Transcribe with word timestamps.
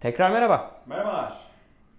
Tekrar 0.00 0.30
merhaba. 0.30 0.80
Merhabalar. 0.86 1.38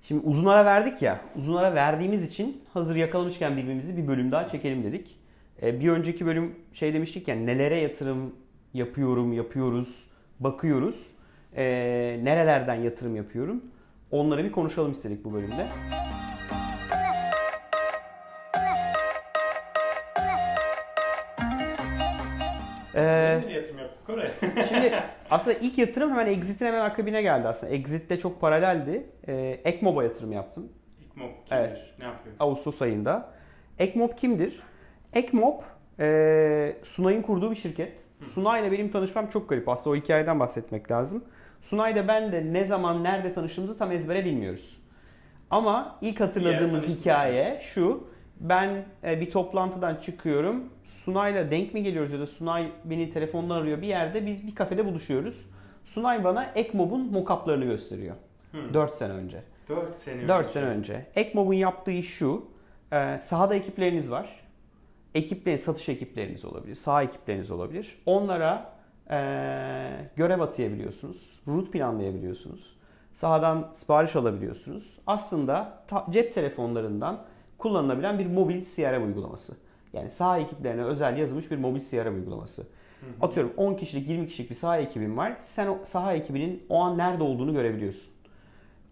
Şimdi 0.04 0.26
uzun 0.26 0.46
ara 0.46 0.66
verdik 0.66 1.02
ya. 1.02 1.20
Uzun 1.36 1.56
ara 1.56 1.76
verdiğimiz 1.76 2.24
için 2.24 2.64
hazır 2.74 2.96
yakalamışken 2.96 3.58
birbirimizi 3.58 3.98
bir 3.98 4.08
bölüm 4.08 4.32
daha 4.32 4.48
çekelim 4.48 4.84
dedik. 4.84 5.20
Ee, 5.62 5.80
bir 5.80 5.90
önceki 5.90 6.26
bölüm 6.26 6.56
şey 6.74 6.94
demiştik 6.94 7.28
ya 7.28 7.36
nelere 7.36 7.78
yatırım 7.78 8.36
yapıyorum, 8.74 9.34
yapıyoruz, 9.34 10.08
bakıyoruz. 10.40 11.08
Ee, 11.56 12.20
nerelerden 12.24 12.76
yatırım 12.76 13.16
yapıyorum. 13.16 13.64
Onları 14.12 14.44
bir 14.44 14.52
konuşalım 14.52 14.92
istedik 14.92 15.26
bu 15.26 15.34
bölümde. 15.34 15.68
Ee, 22.96 23.59
Oraya? 24.10 24.32
Şimdi 24.70 24.94
aslında 25.30 25.58
ilk 25.58 25.78
yatırım 25.78 26.12
hemen 26.12 26.28
Exit'in 26.28 26.66
hemen 26.66 26.82
akabine 26.82 27.22
geldi 27.22 27.48
aslında. 27.48 27.74
Exit 27.74 28.10
de 28.10 28.20
çok 28.20 28.42
paraleldi. 28.42 29.06
Ee, 29.28 29.62
Ekmob'a 29.64 30.04
yatırım 30.04 30.32
yaptım 30.32 30.70
İlk 31.00 31.18
mob 31.18 31.30
kimdir? 31.30 31.52
Evet. 31.52 31.94
Ne 32.00 32.06
yapıyor? 32.06 32.36
Ağustos 32.40 32.82
ayında. 32.82 33.30
Ekmob 33.80 34.18
kimdir? 34.18 34.60
Ekmob 35.14 35.60
e, 36.00 36.76
Sunay'ın 36.84 37.22
kurduğu 37.22 37.52
bir 37.52 37.56
şirket. 37.56 38.02
Sunay 38.34 38.62
ile 38.62 38.72
benim 38.72 38.92
tanışmam 38.92 39.28
çok 39.28 39.50
garip. 39.50 39.70
Aslında 39.70 39.96
o 39.96 40.00
hikayeden 40.00 40.40
bahsetmek 40.40 40.92
lazım. 40.92 41.24
Sunay 41.62 41.96
da 41.96 42.08
ben 42.08 42.32
de 42.32 42.54
ne 42.54 42.66
zaman 42.66 43.04
nerede 43.04 43.34
tanıştığımızı 43.34 43.78
tam 43.78 43.92
ezbere 43.92 44.26
bilmiyoruz. 44.26 44.80
Ama 45.50 45.98
ilk 46.02 46.20
hatırladığımız 46.20 46.88
hikaye 46.88 47.62
şu. 47.74 48.08
Ben 48.40 48.86
e, 49.04 49.22
bir 49.22 49.32
toplantıdan 49.32 49.96
çıkıyorum. 49.96 50.64
Sunay'la 50.86 51.52
denk 51.52 51.74
mi 51.74 51.84
geliyoruz 51.84 52.12
ya 52.12 52.20
da 52.20 52.28
Sunay 52.28 52.72
beni 52.86 53.14
telefonla 53.14 53.54
arıyor 53.54 53.82
bir 53.82 53.88
yerde. 53.88 54.26
Biz 54.26 54.48
bir 54.48 54.56
kafede 54.56 54.86
buluşuyoruz. 54.86 55.46
Sunay 55.86 56.24
bana 56.24 56.44
Ekmob'un 56.56 57.12
mockup'larını 57.12 57.66
gösteriyor. 57.66 58.16
Hı. 58.52 58.74
4 58.74 58.94
sene 58.94 59.14
önce. 59.14 59.44
4 59.70 59.96
sene 59.96 60.28
4 60.28 60.40
önce. 60.42 60.54
sene 60.54 60.66
önce. 60.66 61.06
Ekmob'un 61.16 61.54
yaptığı 61.54 61.92
iş 61.92 62.10
şu. 62.14 62.46
E, 62.94 63.20
sahada 63.22 63.56
ekipleriniz 63.56 64.12
var. 64.12 64.40
Ekiplerin, 65.16 65.58
satış 65.58 65.90
ekipleriniz 65.90 66.46
olabilir. 66.46 66.76
Saha 66.76 67.04
ekipleriniz 67.04 67.52
olabilir. 67.52 68.02
Onlara 68.06 68.74
e, 69.12 69.18
görev 70.16 70.40
atayabiliyorsunuz. 70.40 71.42
Route 71.48 71.72
planlayabiliyorsunuz. 71.72 72.76
Sahadan 73.14 73.70
sipariş 73.74 74.16
alabiliyorsunuz. 74.16 75.00
Aslında 75.08 75.84
ta- 75.88 76.06
cep 76.10 76.34
telefonlarından 76.34 77.26
kullanılabilen 77.60 78.20
bir 78.20 78.26
mobil 78.26 78.64
CRM 78.76 79.06
uygulaması. 79.06 79.58
Yani 79.94 80.10
saha 80.12 80.40
ekiplerine 80.40 80.84
özel 80.84 81.18
yazılmış 81.18 81.52
bir 81.52 81.58
mobil 81.58 81.82
CRM 81.82 82.16
uygulaması. 82.16 82.68
Atıyorum 83.22 83.54
10 83.58 83.74
kişilik 83.74 84.10
20 84.10 84.28
kişilik 84.28 84.50
bir 84.50 84.56
saha 84.56 84.78
ekibin 84.78 85.18
var. 85.18 85.38
Sen 85.44 85.68
o 85.68 85.78
saha 85.86 86.14
ekibinin 86.14 86.64
o 86.70 86.80
an 86.80 86.98
nerede 86.98 87.24
olduğunu 87.24 87.54
görebiliyorsun. 87.54 88.14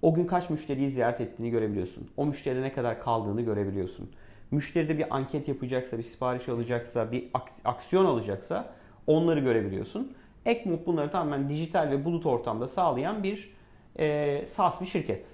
O 0.02 0.14
gün 0.14 0.26
kaç 0.28 0.50
müşteriyi 0.50 0.92
ziyaret 0.92 1.22
ettiğini 1.22 1.50
görebiliyorsun. 1.50 2.10
O 2.18 2.26
müşteride 2.26 2.62
ne 2.62 2.74
kadar 2.74 3.00
kaldığını 3.04 3.42
görebiliyorsun. 3.42 4.10
Müşteride 4.52 4.98
bir 4.98 5.16
anket 5.16 5.48
yapacaksa, 5.48 5.98
bir 5.98 6.04
sipariş 6.04 6.50
alacaksa, 6.50 7.12
bir 7.12 7.28
ak- 7.34 7.52
aksiyon 7.66 8.06
alacaksa 8.06 8.70
onları 9.08 9.40
görebiliyorsun. 9.40 10.14
Ekmop 10.46 10.86
bunları 10.88 11.12
tamamen 11.12 11.50
dijital 11.50 11.90
ve 11.92 12.06
bulut 12.06 12.26
ortamda 12.26 12.68
sağlayan 12.68 13.24
bir 13.24 13.54
e, 14.00 14.46
SaaS 14.48 14.82
bir 14.82 14.88
şirket. 14.88 15.26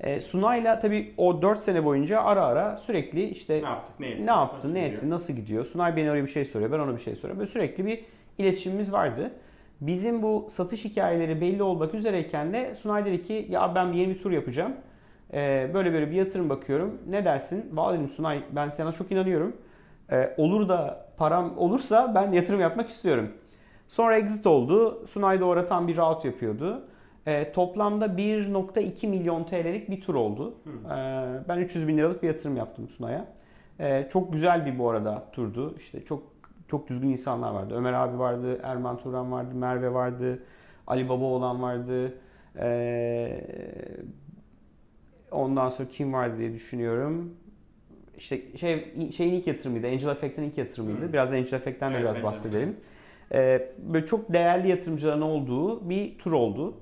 E, 0.00 0.20
Sunay'la 0.20 0.78
tabii 0.78 1.14
o 1.16 1.42
4 1.42 1.58
sene 1.58 1.84
boyunca 1.84 2.20
ara 2.22 2.44
ara 2.46 2.76
sürekli 2.76 3.24
işte 3.28 3.54
Ne 3.62 3.68
yaptık? 3.68 4.00
Ne 4.00 4.08
ettik? 4.08 4.24
ne 4.24 4.30
yaptın, 4.30 4.56
Nasıl 4.58 4.72
ne 4.72 4.80
gidiyor? 4.80 4.92
ettin, 4.98 5.10
nasıl 5.10 5.32
gidiyor? 5.34 5.64
Sunay 5.66 5.96
beni 5.96 6.10
oraya 6.10 6.22
bir 6.22 6.28
şey 6.30 6.44
soruyor, 6.44 6.72
ben 6.72 6.78
ona 6.78 6.96
bir 6.96 7.02
şey 7.02 7.14
soruyorum. 7.14 7.38
Böyle 7.38 7.50
sürekli 7.50 7.86
bir 7.86 8.04
iletişimimiz 8.38 8.92
vardı. 8.92 9.30
Bizim 9.80 10.22
bu 10.22 10.46
satış 10.50 10.84
hikayeleri 10.84 11.40
belli 11.40 11.62
olmak 11.62 11.94
üzereyken 11.94 12.52
de 12.52 12.74
Sunay 12.74 13.04
dedi 13.04 13.22
ki 13.26 13.46
ya 13.50 13.74
ben 13.74 13.92
yeni 13.92 14.08
bir 14.14 14.18
tur 14.22 14.30
yapacağım. 14.30 14.72
Ee, 15.34 15.70
böyle 15.74 15.92
böyle 15.92 16.10
bir 16.10 16.16
yatırım 16.16 16.48
bakıyorum. 16.48 16.98
Ne 17.08 17.24
dersin? 17.24 17.70
Valla 17.72 17.94
dedim 17.94 18.08
Sunay 18.08 18.42
ben 18.50 18.68
sana 18.68 18.92
çok 18.92 19.12
inanıyorum. 19.12 19.56
Ee, 20.12 20.34
olur 20.36 20.68
da 20.68 21.06
param 21.16 21.58
olursa 21.58 22.14
ben 22.14 22.32
yatırım 22.32 22.60
yapmak 22.60 22.88
istiyorum. 22.90 23.28
Sonra 23.88 24.16
exit 24.18 24.46
oldu. 24.46 25.06
Sunay 25.06 25.40
da 25.40 25.44
orada 25.44 25.66
tam 25.68 25.88
bir 25.88 25.96
route 25.96 26.28
yapıyordu. 26.28 26.82
Ee, 27.26 27.52
toplamda 27.52 28.06
1.2 28.06 29.06
milyon 29.06 29.44
TL'lik 29.44 29.90
bir 29.90 30.00
tur 30.00 30.14
oldu. 30.14 30.54
Ee, 30.66 31.48
ben 31.48 31.58
300 31.58 31.88
bin 31.88 31.98
liralık 31.98 32.22
bir 32.22 32.28
yatırım 32.28 32.56
yaptım 32.56 32.88
Sunay'a. 32.88 33.26
Ee, 33.80 34.08
çok 34.12 34.32
güzel 34.32 34.66
bir 34.66 34.78
bu 34.78 34.90
arada 34.90 35.24
turdu. 35.32 35.74
İşte 35.78 36.04
çok 36.04 36.22
çok 36.68 36.88
düzgün 36.88 37.08
insanlar 37.08 37.50
vardı. 37.50 37.74
Ömer 37.76 37.92
abi 37.92 38.18
vardı, 38.18 38.60
Erman 38.62 38.98
Turan 38.98 39.32
vardı, 39.32 39.54
Merve 39.54 39.94
vardı, 39.94 40.42
Ali 40.86 41.08
Baba 41.08 41.24
olan 41.24 41.62
vardı. 41.62 42.18
Ee, 42.58 43.40
ondan 45.30 45.68
sonra 45.68 45.88
kim 45.88 46.12
vardı 46.12 46.38
diye 46.38 46.52
düşünüyorum. 46.52 47.34
İşte 48.16 48.56
şey 48.56 48.92
şeyin 49.16 49.34
ilk 49.34 49.46
yatırımıydı. 49.46 49.86
Angel 49.86 50.08
Effect'in 50.08 50.42
ilk 50.42 50.58
yatırımıydı. 50.58 51.08
Hı. 51.08 51.12
Biraz 51.12 51.32
Angel 51.32 51.52
Effect'ten 51.52 51.92
de 51.92 51.96
Evet, 51.96 52.04
biraz 52.04 52.22
bahsedelim. 52.22 52.76
Ee, 53.32 53.68
böyle 53.78 54.06
çok 54.06 54.32
değerli 54.32 54.68
yatırımcıların 54.68 55.20
olduğu 55.20 55.90
bir 55.90 56.18
tur 56.18 56.32
oldu. 56.32 56.74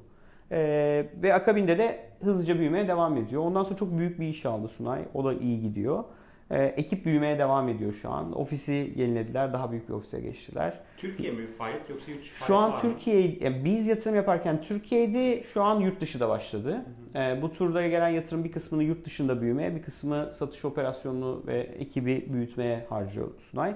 Ee, 0.53 1.07
ve 1.23 1.35
akabinde 1.35 1.79
de 1.79 2.01
hızlıca 2.25 2.59
büyümeye 2.59 2.89
devam 2.89 3.17
ediyor. 3.17 3.43
Ondan 3.43 3.63
sonra 3.63 3.77
çok 3.77 3.99
büyük 3.99 4.21
bir 4.21 4.27
iş 4.27 4.47
aldı 4.47 4.69
Sunay. 4.69 5.03
O 5.15 5.25
da 5.25 5.35
iyi 5.35 5.61
gidiyor. 5.63 6.05
Ee, 6.51 6.65
ekip 6.65 7.05
büyümeye 7.05 7.39
devam 7.39 7.69
ediyor 7.69 7.93
şu 8.03 8.11
an. 8.11 8.39
Ofisi 8.39 8.93
yenilediler. 8.97 9.53
Daha 9.53 9.71
büyük 9.71 9.89
bir 9.89 9.95
ofise 9.95 10.21
geçtiler. 10.21 10.81
Türkiye 10.97 11.33
mi 11.33 11.47
faaliyet 11.59 11.91
yoksa 11.91 12.11
yurt 12.11 12.21
dışı 12.23 12.45
Şu 12.45 12.57
an? 12.57 12.81
Türkiye, 12.81 13.39
yani 13.41 13.65
biz 13.65 13.87
yatırım 13.87 14.17
yaparken 14.17 14.63
Türkiye'de 14.63 15.43
şu 15.43 15.63
an 15.63 15.81
yurt 15.81 16.01
dışı 16.01 16.21
da 16.21 16.29
başladı. 16.29 16.83
Ee, 17.15 17.39
bu 17.43 17.53
turda 17.53 17.89
gelen 17.89 18.09
yatırım 18.09 18.45
bir 18.45 18.53
kısmını 18.53 18.83
yurt 18.83 19.05
dışında 19.05 19.41
büyümeye, 19.41 19.77
bir 19.77 19.83
kısmı 19.83 20.31
satış 20.33 20.65
operasyonunu 20.65 21.43
ve 21.47 21.59
ekibi 21.59 22.27
büyütmeye 22.33 22.87
harcıyor 22.89 23.29
Sunay. 23.39 23.75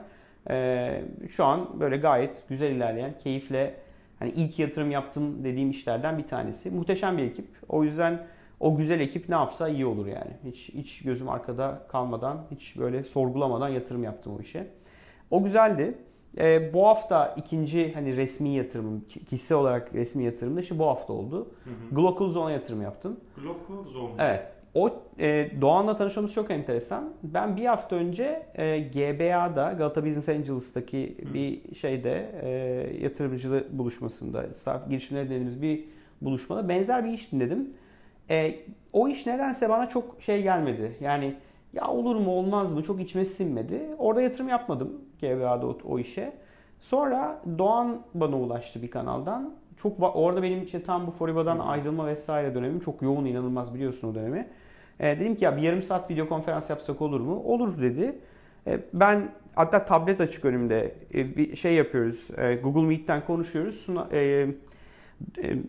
Ee, 0.51 1.03
şu 1.29 1.45
an 1.45 1.81
böyle 1.81 1.97
gayet 1.97 2.49
güzel 2.49 2.71
ilerleyen, 2.71 3.15
keyifle 3.19 3.75
hani 4.19 4.31
ilk 4.31 4.59
yatırım 4.59 4.91
yaptım 4.91 5.45
dediğim 5.45 5.71
işlerden 5.71 6.19
bir 6.19 6.27
tanesi. 6.27 6.71
Muhteşem 6.71 7.19
bir 7.19 7.23
ekip. 7.23 7.47
O 7.69 7.85
yüzden 7.85 8.27
o 8.61 8.77
güzel 8.77 9.01
ekip 9.01 9.29
ne 9.29 9.35
yapsa 9.35 9.69
iyi 9.69 9.87
olur 9.87 10.07
yani. 10.07 10.31
Hiç 10.45 10.69
hiç 10.75 11.03
gözüm 11.03 11.29
arkada 11.29 11.87
kalmadan, 11.89 12.47
hiç 12.51 12.79
böyle 12.79 13.05
sorgulamadan 13.05 13.69
yatırım 13.69 14.05
yaptım 14.05 14.33
o 14.39 14.43
işe. 14.43 14.67
O 15.31 15.43
güzeldi. 15.45 15.95
Ee, 16.39 16.75
bu 16.75 16.87
hafta 16.87 17.35
ikinci 17.37 17.93
hani 17.95 18.17
resmi 18.17 18.49
yatırımım, 18.49 19.01
ki- 19.01 19.25
kişisel 19.25 19.59
olarak 19.59 19.95
resmi 19.95 20.25
yatırım 20.25 20.57
da 20.57 20.61
işte 20.61 20.79
bu 20.79 20.87
hafta 20.87 21.13
oldu. 21.13 21.49
Hı 21.65 21.71
hı. 21.71 21.95
Glocal 21.95 22.29
Zone'a 22.31 22.51
yatırım 22.51 22.83
yaptım. 22.83 23.21
Local 23.45 23.85
Zone. 23.91 24.13
Evet. 24.19 24.43
O 24.75 24.93
e, 25.21 25.51
Doğan'la 25.61 25.97
tanışmamız 25.97 26.33
çok 26.33 26.51
enteresan. 26.51 27.13
Ben 27.23 27.57
bir 27.57 27.67
hafta 27.67 27.97
önce 27.97 28.47
e, 28.55 28.79
GBA'da 28.79 29.73
Galata 29.73 30.07
Business 30.07 30.29
Angels'taki 30.29 31.17
Hı. 31.23 31.35
bir 31.35 31.75
şeyde 31.75 32.31
e, 32.43 32.49
yatırımcı 33.05 33.67
buluşmasında, 33.71 34.55
startup 34.55 34.89
girişimleri 34.89 35.25
dediğimiz 35.25 35.63
bir 35.63 35.85
buluşmada 36.23 36.69
benzer 36.69 37.05
bir 37.05 37.13
iş 37.13 37.33
dinledim. 37.33 37.71
E, 38.31 38.55
o 38.93 39.09
iş 39.09 39.27
nedense 39.27 39.69
bana 39.69 39.89
çok 39.89 40.23
şey 40.23 40.43
gelmedi. 40.43 40.97
Yani 41.01 41.35
ya 41.73 41.89
olur 41.89 42.17
mu 42.17 42.31
olmaz 42.31 42.75
mı 42.75 42.83
çok 42.83 43.01
içime 43.01 43.25
sinmedi. 43.25 43.81
Orada 43.99 44.23
yatırım 44.23 44.49
yapmadım 44.49 45.01
GBA'da 45.21 45.67
o, 45.67 45.79
o 45.85 45.99
işe. 45.99 46.33
Sonra 46.81 47.43
Doğan 47.59 48.03
bana 48.15 48.37
ulaştı 48.37 48.83
bir 48.83 48.91
kanaldan. 48.91 49.55
Çok 49.83 50.17
orada 50.17 50.43
benim 50.43 50.65
işte 50.65 50.83
tam 50.83 51.07
bu 51.07 51.11
Foriba'dan 51.11 51.59
ayrılma 51.59 52.07
vesaire 52.07 52.55
dönemim 52.55 52.81
çok 52.81 53.03
yoğun 53.03 53.25
inanılmaz 53.25 53.75
biliyorsun 53.75 54.13
o 54.13 54.15
dönemi. 54.15 54.49
E, 55.01 55.21
dedim 55.21 55.35
ki 55.35 55.45
ya 55.45 55.57
bir 55.57 55.63
yarım 55.63 55.83
saat 55.83 56.11
video 56.11 56.29
konferans 56.29 56.71
yapsak 56.71 57.03
olur 57.03 57.21
mu? 57.21 57.43
Olur 57.45 57.83
dedi. 57.83 58.19
E, 58.67 58.81
ben 58.93 59.29
hatta 59.55 59.85
tablet 59.85 60.21
açık 60.21 60.45
önümde 60.45 60.95
e, 61.15 61.37
bir 61.37 61.57
şey 61.57 61.75
yapıyoruz. 61.75 62.31
E, 62.39 62.55
Google 62.55 62.89
Meet'ten 62.89 63.27
konuşuyoruz. 63.27 63.75
Suna- 63.75 64.09
e, 64.13 64.19
e, 64.19 64.49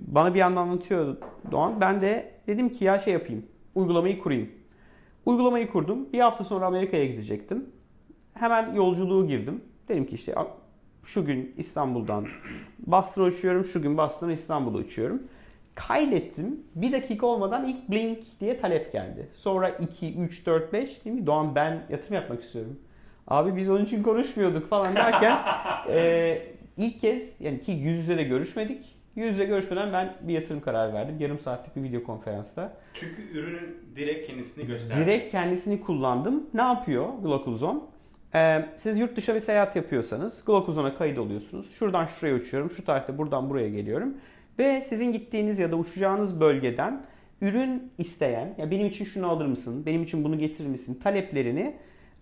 bana 0.01 0.33
bir 0.33 0.39
yandan 0.39 0.61
anlatıyor 0.61 1.17
Doğan. 1.51 1.81
Ben 1.81 2.01
de 2.01 2.31
dedim 2.47 2.69
ki 2.69 2.85
ya 2.85 2.99
şey 2.99 3.13
yapayım. 3.13 3.45
Uygulamayı 3.75 4.19
kurayım. 4.19 4.49
Uygulamayı 5.25 5.71
kurdum. 5.71 6.13
Bir 6.13 6.19
hafta 6.19 6.43
sonra 6.43 6.65
Amerika'ya 6.65 7.05
gidecektim. 7.05 7.65
Hemen 8.33 8.73
yolculuğu 8.73 9.27
girdim. 9.27 9.61
Dedim 9.87 10.05
ki 10.05 10.15
işte 10.15 10.33
şu 11.03 11.25
gün 11.25 11.53
İstanbul'dan 11.57 12.27
Boston'a 12.79 13.25
uçuyorum. 13.25 13.65
Şu 13.65 13.81
gün 13.81 13.97
Boston'a 13.97 14.31
İstanbul'a 14.31 14.77
uçuyorum. 14.77 15.23
Kaydettim. 15.75 16.63
Bir 16.75 16.91
dakika 16.91 17.25
olmadan 17.25 17.67
ilk 17.67 17.89
blink 17.89 18.19
diye 18.39 18.57
talep 18.59 18.91
geldi. 18.93 19.29
Sonra 19.33 19.69
2, 19.69 20.15
3, 20.19 20.45
4, 20.45 20.73
5 20.73 21.05
değil 21.05 21.15
mi? 21.15 21.25
Doğan 21.25 21.55
ben 21.55 21.81
yatırım 21.89 22.13
yapmak 22.13 22.43
istiyorum. 22.43 22.79
Abi 23.27 23.55
biz 23.55 23.69
onun 23.69 23.85
için 23.85 24.03
konuşmuyorduk 24.03 24.69
falan 24.69 24.95
derken 24.95 25.37
e, 25.89 26.41
ilk 26.77 27.01
kez 27.01 27.41
yani 27.41 27.61
ki 27.61 27.71
yüz 27.71 27.97
yüze 27.97 28.17
de 28.17 28.23
görüşmedik. 28.23 28.99
Yüz 29.15 29.33
yüze 29.33 29.45
görüşmeden 29.45 29.93
ben 29.93 30.13
bir 30.21 30.33
yatırım 30.33 30.61
kararı 30.61 30.93
verdim. 30.93 31.15
Yarım 31.19 31.39
saatlik 31.39 31.75
bir 31.75 31.83
video 31.83 32.03
konferansta. 32.03 32.73
Çünkü 32.93 33.21
ürünün 33.33 33.77
direkt 33.95 34.27
kendisini 34.27 34.67
gösterdi. 34.67 34.99
Direkt 34.99 35.31
kendisini 35.31 35.81
kullandım. 35.81 36.49
Ne 36.53 36.61
yapıyor 36.61 37.07
Glocalzone? 37.23 37.79
Ee, 38.35 38.65
siz 38.77 38.97
yurt 38.99 39.17
dışı 39.17 39.35
bir 39.35 39.39
seyahat 39.39 39.75
yapıyorsanız 39.75 40.45
Glocalzone'a 40.45 40.97
kayıt 40.97 41.17
oluyorsunuz. 41.17 41.73
Şuradan 41.73 42.05
şuraya 42.05 42.35
uçuyorum. 42.35 42.71
Şu 42.71 42.85
tarihte 42.85 43.17
buradan 43.17 43.49
buraya 43.49 43.69
geliyorum. 43.69 44.17
Ve 44.59 44.81
sizin 44.81 45.13
gittiğiniz 45.13 45.59
ya 45.59 45.71
da 45.71 45.75
uçacağınız 45.75 46.41
bölgeden 46.41 47.05
ürün 47.41 47.91
isteyen, 47.97 48.53
ya 48.57 48.71
benim 48.71 48.87
için 48.87 49.05
şunu 49.05 49.27
alır 49.27 49.45
mısın, 49.45 49.85
benim 49.85 50.03
için 50.03 50.23
bunu 50.23 50.37
getirir 50.37 50.67
misin 50.67 50.99
taleplerini 51.03 51.75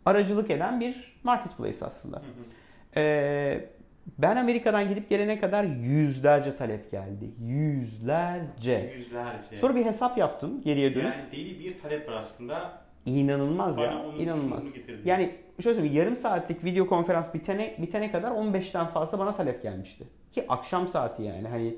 aracılık 0.06 0.52
eden 0.52 0.80
bir 0.80 1.20
marketplace 1.24 1.86
aslında. 1.86 2.18
Hı 2.18 2.22
hı. 2.22 3.00
Ee, 3.00 3.70
ben 4.18 4.36
Amerika'dan 4.36 4.90
gidip 4.90 5.10
gelene 5.10 5.40
kadar 5.40 5.64
yüzlerce 5.64 6.58
talep 6.58 6.92
geldi. 6.92 7.32
Yüzlerce. 7.42 8.94
Yüzlerce. 8.98 9.58
Sonra 9.58 9.76
bir 9.76 9.86
hesap 9.86 10.18
yaptım 10.18 10.62
geriye 10.62 10.96
dönüp. 10.96 11.14
yani 11.14 11.32
deli 11.32 11.60
bir 11.60 11.78
talep 11.78 12.10
var 12.10 12.14
aslında. 12.14 12.87
İnanılmaz 13.08 13.78
ya. 13.78 14.06
inanılmaz. 14.20 14.64
Yani 15.06 15.32
şöyle 15.60 15.76
söyleyeyim 15.76 15.98
yarım 15.98 16.16
saatlik 16.16 16.66
video 16.66 16.88
konferans 16.88 17.34
bitene, 17.34 17.76
bitene 17.82 18.12
kadar 18.12 18.32
15'ten 18.32 18.88
fazla 18.88 19.20
bana 19.20 19.36
talep 19.36 19.64
gelmişti. 19.64 20.04
Ki 20.32 20.46
akşam 20.50 20.88
saati 20.88 21.24
yani 21.24 21.48
hani 21.48 21.76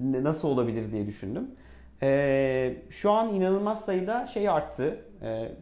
nasıl 0.00 0.48
olabilir 0.48 0.92
diye 0.92 1.06
düşündüm. 1.06 1.50
Ee, 2.02 2.76
şu 2.90 3.10
an 3.10 3.34
inanılmaz 3.34 3.84
sayıda 3.84 4.26
şey 4.26 4.48
arttı. 4.48 4.98
Ee, 5.22 5.52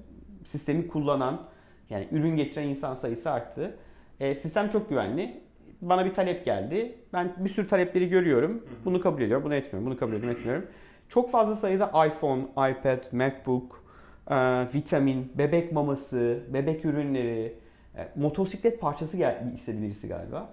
sistemi 0.44 0.88
kullanan 0.88 1.40
yani 1.90 2.08
ürün 2.12 2.36
getiren 2.36 2.68
insan 2.68 2.94
sayısı 2.94 3.30
arttı. 3.30 3.76
Ee, 4.20 4.34
sistem 4.34 4.68
çok 4.68 4.88
güvenli. 4.88 5.40
Bana 5.82 6.04
bir 6.04 6.14
talep 6.14 6.44
geldi. 6.44 6.94
Ben 7.12 7.32
bir 7.38 7.48
sürü 7.48 7.68
talepleri 7.68 8.08
görüyorum. 8.08 8.64
Bunu 8.84 9.00
kabul 9.00 9.22
ediyorum, 9.22 9.44
bunu 9.44 9.54
etmiyorum. 9.54 9.90
Bunu 9.90 9.98
kabul 9.98 10.12
ediyorum, 10.12 10.38
etmiyorum. 10.38 10.66
Çok 11.08 11.30
fazla 11.30 11.56
sayıda 11.56 12.06
iPhone, 12.06 12.42
iPad, 12.42 13.12
MacBook, 13.12 13.84
vitamin, 14.74 15.32
bebek 15.34 15.72
maması, 15.72 16.42
bebek 16.48 16.84
ürünleri, 16.84 17.54
e, 17.96 18.08
motosiklet 18.16 18.80
parçası 18.80 19.16
istedi 19.54 19.82
birisi 19.82 20.08
galiba. 20.08 20.48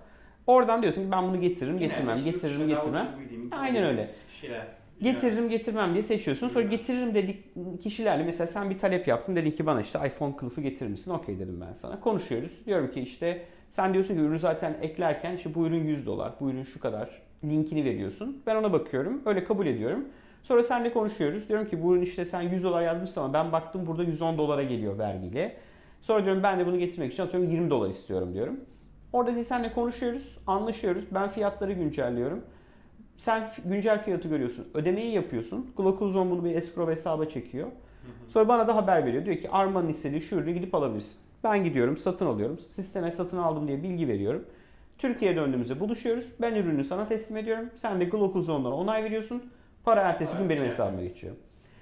Oradan 0.47 0.81
diyorsun 0.81 1.03
ki 1.03 1.11
ben 1.11 1.23
bunu 1.23 1.41
getiririm, 1.41 1.77
Genelde 1.77 1.93
getirmem, 1.93 2.17
işte 2.17 2.31
getiririm, 2.31 2.67
getirmem. 2.67 3.07
Aynen 3.51 3.83
öyle. 3.83 4.05
Şeyler. 4.41 4.67
Getiririm, 5.01 5.49
getirmem 5.49 5.93
diye 5.93 6.03
seçiyorsun. 6.03 6.49
Sonra 6.49 6.65
getiririm 6.65 7.13
dedik 7.13 7.43
kişilerle 7.83 8.23
mesela 8.23 8.47
sen 8.47 8.69
bir 8.69 8.79
talep 8.79 9.07
yaptın. 9.07 9.35
Dedin 9.35 9.51
ki 9.51 9.65
bana 9.65 9.81
işte 9.81 9.99
iPhone 10.07 10.35
kılıfı 10.35 10.61
getirir 10.61 10.89
misin? 10.89 11.11
Okey 11.11 11.39
dedim 11.39 11.61
ben 11.67 11.73
sana. 11.73 11.99
Konuşuyoruz. 11.99 12.65
Diyorum 12.65 12.91
ki 12.91 13.01
işte 13.01 13.45
sen 13.71 13.93
diyorsun 13.93 14.13
ki 14.13 14.19
ürünü 14.19 14.39
zaten 14.39 14.77
eklerken 14.81 15.35
işte 15.35 15.55
bu 15.55 15.67
ürün 15.67 15.83
100 15.83 16.05
dolar, 16.05 16.33
bu 16.39 16.49
ürün 16.49 16.63
şu 16.63 16.79
kadar 16.79 17.21
linkini 17.43 17.85
veriyorsun. 17.85 18.41
Ben 18.47 18.55
ona 18.55 18.73
bakıyorum. 18.73 19.21
Öyle 19.25 19.43
kabul 19.43 19.65
ediyorum. 19.65 20.05
Sonra 20.47 20.63
seninle 20.63 20.93
konuşuyoruz. 20.93 21.49
Diyorum 21.49 21.67
ki 21.67 21.83
bu 21.83 21.95
ürün 21.95 22.01
işte 22.01 22.25
sen 22.25 22.41
100 22.41 22.63
dolar 22.63 22.81
yazmışsın 22.81 23.21
ama 23.21 23.33
ben 23.33 23.51
baktım 23.51 23.87
burada 23.87 24.03
110 24.03 24.37
dolara 24.37 24.63
geliyor 24.63 24.97
vergiyle. 24.97 25.57
Sonra 26.01 26.25
diyorum 26.25 26.43
ben 26.43 26.59
de 26.59 26.65
bunu 26.65 26.79
getirmek 26.79 27.13
için 27.13 27.23
atıyorum 27.23 27.49
20 27.49 27.69
dolar 27.69 27.89
istiyorum 27.89 28.33
diyorum. 28.33 28.59
Orada 29.13 29.43
seninle 29.43 29.71
konuşuyoruz, 29.71 30.37
anlaşıyoruz. 30.47 31.05
Ben 31.11 31.29
fiyatları 31.29 31.73
güncelliyorum. 31.73 32.41
Sen 33.17 33.49
güncel 33.65 34.03
fiyatı 34.03 34.27
görüyorsun. 34.27 34.67
Ödemeyi 34.73 35.13
yapıyorsun. 35.13 35.71
Glocalzone 35.77 36.31
bunu 36.31 36.45
bir 36.45 36.55
escrow 36.55 36.91
hesaba 36.91 37.25
çekiyor. 37.25 37.67
Sonra 38.27 38.47
bana 38.47 38.67
da 38.67 38.75
haber 38.75 39.05
veriyor. 39.05 39.25
Diyor 39.25 39.37
ki 39.37 39.49
Arman'ın 39.49 39.89
istediği 39.89 40.21
şu 40.21 40.35
ürünü 40.35 40.51
gidip 40.51 40.75
alabilirsin. 40.75 41.19
Ben 41.43 41.63
gidiyorum, 41.63 41.97
satın 41.97 42.25
alıyorum. 42.25 42.59
Sisteme 42.69 43.11
satın 43.11 43.37
aldım 43.37 43.67
diye 43.67 43.83
bilgi 43.83 44.07
veriyorum. 44.07 44.45
Türkiye'ye 44.97 45.37
döndüğümüzde 45.37 45.79
buluşuyoruz. 45.79 46.33
Ben 46.41 46.55
ürünü 46.55 46.83
sana 46.83 47.07
teslim 47.07 47.37
ediyorum. 47.37 47.69
Sen 47.75 47.99
de 47.99 48.05
Glocalzone'dan 48.05 48.71
onay 48.71 49.03
veriyorsun. 49.03 49.43
Para 49.87 50.01
ertesi 50.01 50.31
gün 50.31 50.39
Evet, 50.39 50.49
benim 50.49 50.61
şey. 50.61 50.69
hesabıma 50.71 51.01
geçiyor. 51.03 51.35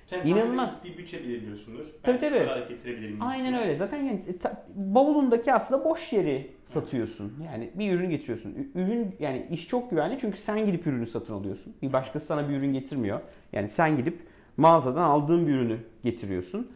Sen 0.08 0.26
İnanılmaz. 0.26 0.84
bir 0.84 0.98
bütçe 0.98 1.20
belirliyorsundur. 1.24 1.86
Tabii, 2.04 2.22
Ben 2.22 2.30
tabii. 2.30 2.46
kadar 2.46 2.68
getirebilirim. 2.68 3.22
Aynen 3.22 3.38
gibisinden. 3.38 3.62
öyle. 3.64 3.76
Zaten 3.76 3.98
yani 3.98 4.22
e, 4.28 4.38
ta- 4.38 4.66
bavulundaki 4.76 5.54
aslında 5.54 5.86
boş 5.86 6.14
yeri 6.14 6.52
satıyorsun. 6.66 7.34
Yani 7.46 7.72
bir 7.76 7.92
ürün 7.94 8.10
getiriyorsun. 8.10 8.72
Ürün 8.76 9.16
yani 9.20 9.48
iş 9.52 9.68
çok 9.68 9.90
güvenli 9.92 10.18
çünkü 10.22 10.38
sen 10.38 10.66
gidip 10.66 10.88
ürünü 10.88 11.08
satın 11.08 11.34
alıyorsun. 11.34 11.74
Bir 11.82 11.94
başkası 11.94 12.26
sana 12.26 12.50
bir 12.50 12.54
ürün 12.56 12.74
getirmiyor. 12.74 13.20
Yani 13.54 13.70
sen 13.70 13.98
gidip 13.98 14.20
mağazadan 14.58 15.04
aldığın 15.04 15.48
bir 15.48 15.54
ürünü 15.54 15.78
getiriyorsun. 16.04 16.72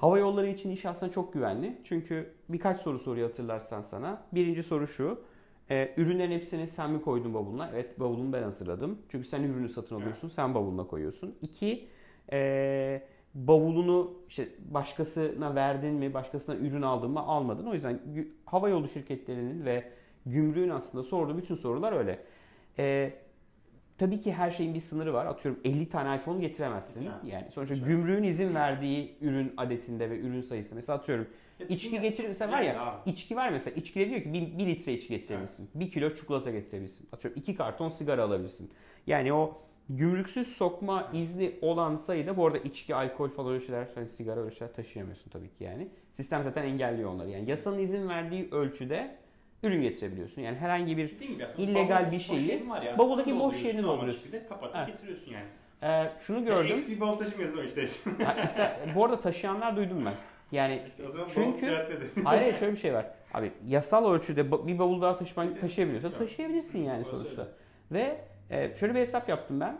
Hava 0.00 0.18
yolları 0.18 0.48
için 0.48 0.70
iş 0.70 0.86
aslında 0.86 1.12
çok 1.12 1.32
güvenli. 1.32 1.78
Çünkü 1.84 2.30
birkaç 2.48 2.80
soru 2.80 2.98
soruyor 2.98 3.28
hatırlarsan 3.28 3.82
sana. 3.90 4.22
Birinci 4.32 4.62
soru 4.62 4.86
şu. 4.86 5.20
E, 5.72 5.94
ürünlerin 5.96 6.30
hepsini 6.32 6.66
sen 6.66 6.90
mi 6.90 7.02
koydun 7.02 7.34
bavuluna? 7.34 7.70
Evet 7.74 8.00
bavulumu 8.00 8.32
ben 8.32 8.42
hazırladım. 8.42 8.98
Çünkü 9.08 9.28
sen 9.28 9.42
ürünü 9.42 9.68
satın 9.68 9.96
alıyorsun. 9.96 10.28
Sen 10.28 10.54
bavuluna 10.54 10.86
koyuyorsun. 10.86 11.34
İki, 11.42 11.84
e, 12.32 13.02
bavulunu 13.34 14.14
işte 14.28 14.48
başkasına 14.70 15.54
verdin 15.54 15.94
mi? 15.94 16.14
Başkasına 16.14 16.54
ürün 16.56 16.82
aldın 16.82 17.10
mı? 17.10 17.20
Almadın. 17.20 17.66
O 17.66 17.74
yüzden 17.74 18.00
gü- 18.14 18.28
hava 18.46 18.68
yolu 18.68 18.88
şirketlerinin 18.88 19.64
ve 19.64 19.84
gümrüğün 20.26 20.68
aslında 20.68 21.04
sorduğu 21.04 21.38
bütün 21.38 21.54
sorular 21.54 21.92
öyle. 21.92 22.18
E, 22.78 23.12
tabii 23.98 24.20
ki 24.20 24.32
her 24.32 24.50
şeyin 24.50 24.74
bir 24.74 24.80
sınırı 24.80 25.12
var. 25.14 25.26
Atıyorum 25.26 25.60
50 25.64 25.88
tane 25.88 26.16
iPhone 26.16 26.40
getiremezsin. 26.40 27.00
Getiremezsin. 27.00 27.30
Yani 27.30 27.48
sonuçta 27.48 27.74
Evet. 27.74 27.86
gümrüğün 27.86 28.22
izin 28.22 28.54
verdiği 28.54 29.16
ürün 29.20 29.52
adetinde 29.56 30.10
ve 30.10 30.18
ürün 30.18 30.42
sayısı. 30.42 30.74
Mesela 30.74 30.98
atıyorum 30.98 31.26
Ya 31.60 31.66
İçki 31.66 31.90
dünya 31.90 32.02
getirirse 32.02 32.44
çok 32.44 32.54
var 32.54 32.62
ya, 32.62 32.82
abi. 32.82 33.10
içki 33.10 33.36
var 33.36 33.48
mesela, 33.48 33.76
içkide 33.76 34.10
diyor 34.10 34.22
ki 34.22 34.32
1 34.58 34.66
litre 34.66 34.92
içki 34.92 35.08
getirebilirsin. 35.08 35.70
1 35.74 35.90
kilo 35.90 36.14
çikolata 36.14 36.50
getirebilirsin. 36.50 37.08
Atıyorum 37.12 37.40
2 37.40 37.54
karton 37.54 37.88
sigara 37.88 38.22
alabilirsin. 38.24 38.70
Yani 39.06 39.32
o 39.32 39.58
gümrüksüz 39.88 40.48
sokma 40.48 41.10
izni 41.12 41.52
olan 41.62 41.96
sayıda 41.96 42.36
bu 42.36 42.46
arada 42.46 42.58
içki, 42.58 42.94
alkol 42.94 43.28
falan 43.28 43.52
öyle 43.52 43.66
şeyler, 43.66 43.86
hani 43.94 44.08
sigara 44.08 44.40
öyle 44.40 44.54
şeyler 44.54 44.74
taşıyamıyorsun 44.74 45.30
tabii 45.30 45.48
ki 45.48 45.64
yani. 45.64 45.88
Sistem 46.12 46.42
zaten 46.42 46.62
engelliyor 46.62 47.10
onları. 47.10 47.30
Yani 47.30 47.50
yasanın 47.50 47.78
izin 47.78 48.08
verdiği 48.08 48.48
ölçüde 48.52 49.16
ürün 49.62 49.82
getirebiliyorsun. 49.82 50.42
Yani 50.42 50.56
herhangi 50.58 50.96
bir 50.96 51.14
illegal 51.58 52.12
bir 52.12 52.20
şeyi 52.20 52.64
ya, 52.84 52.98
bavuldaki 52.98 53.38
boş 53.38 53.64
yerini 53.64 53.82
dolduruyorsun. 53.82 54.30
Kapatıp 54.48 54.76
Evet. 54.76 54.86
getiriyorsun 54.86 55.32
yani. 55.32 55.46
e, 55.82 56.10
şunu 56.20 56.44
gördüm. 56.44 56.72
eksi 56.72 56.96
bir 56.96 57.00
bavul 57.00 57.18
taşımıyorsun 57.18 57.64
işte. 57.64 57.86
Ha, 58.24 58.36
işte 58.44 58.78
bu 58.94 59.04
arada 59.04 59.20
taşıyanlar 59.20 59.76
duydum 59.76 60.04
ben. 60.06 60.14
Yani 60.52 60.82
işte 60.88 61.06
o 61.06 61.10
zaman 61.10 61.28
Çünkü-. 61.34 61.86
Hayır 62.24 62.54
şöyle 62.54 62.72
bir 62.72 62.78
şey 62.78 62.94
var. 62.94 63.06
Abi 63.34 63.52
yasal 63.66 64.12
ölçüde 64.12 64.66
bir 64.66 64.78
bavul 64.78 65.02
daha 65.02 65.18
taşıman, 65.18 65.48
evet. 66.10 66.18
taşıyabilirsin 66.18 66.84
yani 66.84 67.04
sonuçta. 67.04 67.48
Ve 67.92 68.20
e, 68.50 68.74
şöyle 68.74 68.94
bir 68.94 69.00
hesap 69.00 69.28
yaptım 69.28 69.60
ben. 69.60 69.78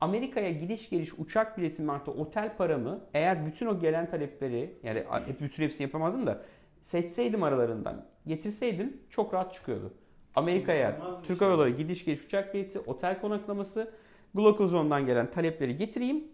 Amerika'ya 0.00 0.50
gidiş 0.50 0.90
geliş 0.90 1.18
uçak 1.18 1.58
biletim 1.58 1.90
artı 1.90 2.10
otel 2.10 2.56
paramı 2.56 3.00
eğer 3.14 3.46
bütün 3.46 3.66
o 3.66 3.80
gelen 3.80 4.10
talepleri 4.10 4.78
yani 4.82 5.04
hep 5.26 5.40
bütün 5.40 5.62
hepsini 5.62 5.82
yapamazdım 5.82 6.26
da 6.26 6.42
seçseydim 6.82 7.42
aralarından 7.42 8.06
getirseydim 8.26 8.96
çok 9.10 9.34
rahat 9.34 9.54
çıkıyordu. 9.54 9.94
Amerika'ya 10.34 11.00
Türk 11.14 11.26
şey. 11.26 11.36
Hava 11.36 11.50
Yolları 11.52 11.70
gidiş 11.70 12.04
geliş 12.04 12.24
uçak 12.24 12.54
bileti, 12.54 12.78
otel 12.78 13.20
konaklaması, 13.20 13.90
Glocalzone'dan 14.34 15.06
gelen 15.06 15.30
talepleri 15.30 15.76
getireyim 15.76 16.24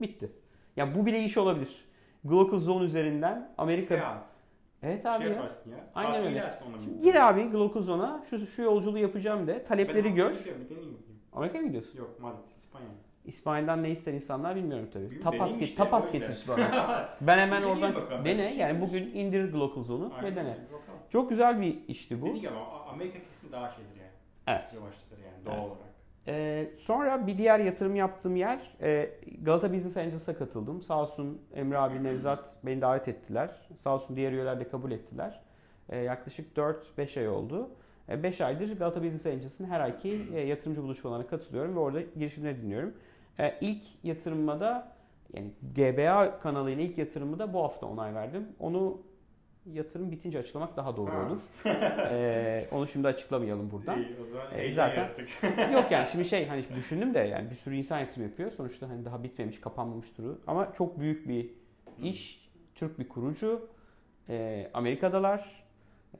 bitti. 0.00 0.32
Yani 0.76 0.94
bu 0.94 1.06
bile 1.06 1.24
iş 1.24 1.38
olabilir. 1.38 1.87
Glocalzone 2.24 2.84
üzerinden 2.84 3.50
Amerika 3.58 3.86
Seyahat. 3.88 4.28
Evet 4.82 5.06
abi 5.06 5.22
şey 5.22 5.30
ya. 5.30 5.36
yaparsın 5.36 5.70
ya. 5.70 5.76
Aynen 5.94 6.12
Tatil 6.12 6.26
öyle. 6.26 6.50
Şimdi 6.84 7.00
gir 7.02 7.28
abi 7.28 7.42
Glocalzone'a 7.44 8.24
şu, 8.30 8.46
şu 8.46 8.62
yolculuğu 8.62 8.98
yapacağım 8.98 9.46
de. 9.46 9.64
Talepleri 9.64 10.04
Ben 10.04 10.14
gör. 10.14 10.32
Amerika'ya 11.32 11.62
mı 11.62 11.68
gidiyorsun? 11.68 11.98
Yok 11.98 12.20
Madrid, 12.20 12.56
İspanya. 12.56 12.88
İspanya'dan 13.24 13.82
ne 13.82 13.90
ister 13.90 14.12
insanlar 14.12 14.56
bilmiyorum 14.56 14.88
tabii. 14.92 15.20
Tapas 15.20 15.52
get, 15.58 15.62
işte, 15.68 15.76
tapas 15.76 16.12
getir 16.12 16.44
bana. 16.48 17.08
ben 17.20 17.38
hemen 17.38 17.62
oradan 17.62 17.94
bakalım, 17.94 18.24
dene. 18.24 18.48
şey 18.48 18.58
Yani 18.58 18.80
bugün 18.80 19.02
indir 19.02 19.52
Glocalzone'u 19.52 20.12
ve 20.22 20.36
dene. 20.36 20.56
bakalım. 20.72 20.98
Çok 21.10 21.30
güzel 21.30 21.60
bir 21.60 21.78
işti 21.88 22.22
bu. 22.22 22.34
Gibi 22.34 22.48
ama 22.48 22.82
Amerika 22.92 23.18
kesin 23.28 23.52
daha 23.52 23.70
şeydir 23.70 23.96
yani. 24.00 24.10
Evet. 24.46 24.74
Yavaştır 24.74 25.18
yani 25.18 25.46
doğal 25.46 25.54
Evet. 25.54 25.66
olarak. 25.66 25.88
Ee, 26.28 26.70
sonra 26.76 27.26
bir 27.26 27.38
diğer 27.38 27.60
yatırım 27.60 27.96
yaptığım 27.96 28.36
yer 28.36 28.74
e, 28.80 29.10
Galata 29.42 29.72
Business 29.72 29.96
Angels'a 29.96 30.38
katıldım. 30.38 30.82
Sağ 30.82 31.02
olsun 31.02 31.42
Emre 31.54 31.78
abi, 31.78 32.04
Nevzat 32.04 32.56
beni 32.66 32.80
davet 32.80 33.08
ettiler. 33.08 33.50
Sağ 33.76 33.94
olsun 33.94 34.16
diğer 34.16 34.32
üyeler 34.32 34.60
de 34.60 34.68
kabul 34.68 34.90
ettiler. 34.90 35.40
Ee, 35.88 35.98
yaklaşık 35.98 36.56
4-5 36.56 37.20
ay 37.20 37.28
oldu. 37.28 37.70
5 38.08 38.40
aydır 38.40 38.78
Galata 38.78 39.02
Business 39.02 39.26
Angels'ın 39.26 39.64
her 39.64 39.80
ayki 39.80 40.26
e, 40.34 40.40
yatırımcı 40.40 40.82
buluşmalarına 40.82 41.26
katılıyorum 41.26 41.76
ve 41.76 41.80
orada 41.80 42.00
girişimleri 42.00 42.62
dinliyorum. 42.62 42.94
E, 43.38 43.54
ilk 43.60 43.82
yatırımıma 44.02 44.60
da 44.60 44.92
yani 45.34 45.50
GBA 45.74 46.40
kanalıyla 46.40 46.82
ilk 46.82 46.98
yatırımı 46.98 47.38
da 47.38 47.52
bu 47.52 47.62
hafta 47.62 47.86
onay 47.86 48.14
verdim. 48.14 48.48
Onu 48.60 49.00
yatırım 49.72 50.10
bitince 50.10 50.38
açıklamak 50.38 50.76
daha 50.76 50.96
doğru 50.96 51.10
Ha. 51.10 51.26
olur. 51.26 51.40
Ee, 52.10 52.68
onu 52.72 52.86
şimdi 52.88 53.08
açıklamayalım 53.08 53.70
buradan. 53.70 53.98
İyi, 54.02 54.16
o 54.22 54.26
zaman 54.26 54.46
E, 54.52 54.56
heyecan 54.56 54.88
zaten- 54.88 55.02
yarattık. 55.02 55.28
Yok 55.72 55.90
yani 55.90 56.08
şimdi 56.12 56.24
şey 56.24 56.46
hani 56.46 56.64
düşündüm 56.76 57.14
de 57.14 57.18
yani 57.18 57.50
bir 57.50 57.54
sürü 57.54 57.74
insan 57.74 57.98
yatırım 58.00 58.22
yapıyor. 58.22 58.50
Sonuçta 58.50 58.88
hani 58.88 59.04
daha 59.04 59.22
bitmemiş, 59.22 59.60
kapanmamış 59.60 60.10
turu. 60.12 60.38
Ama 60.46 60.72
çok 60.72 61.00
büyük 61.00 61.28
bir 61.28 61.50
iş. 62.02 62.48
Türk 62.74 62.98
bir 62.98 63.08
kurucu. 63.08 63.68
e, 64.28 64.70
Amerika'dalar. 64.74 65.64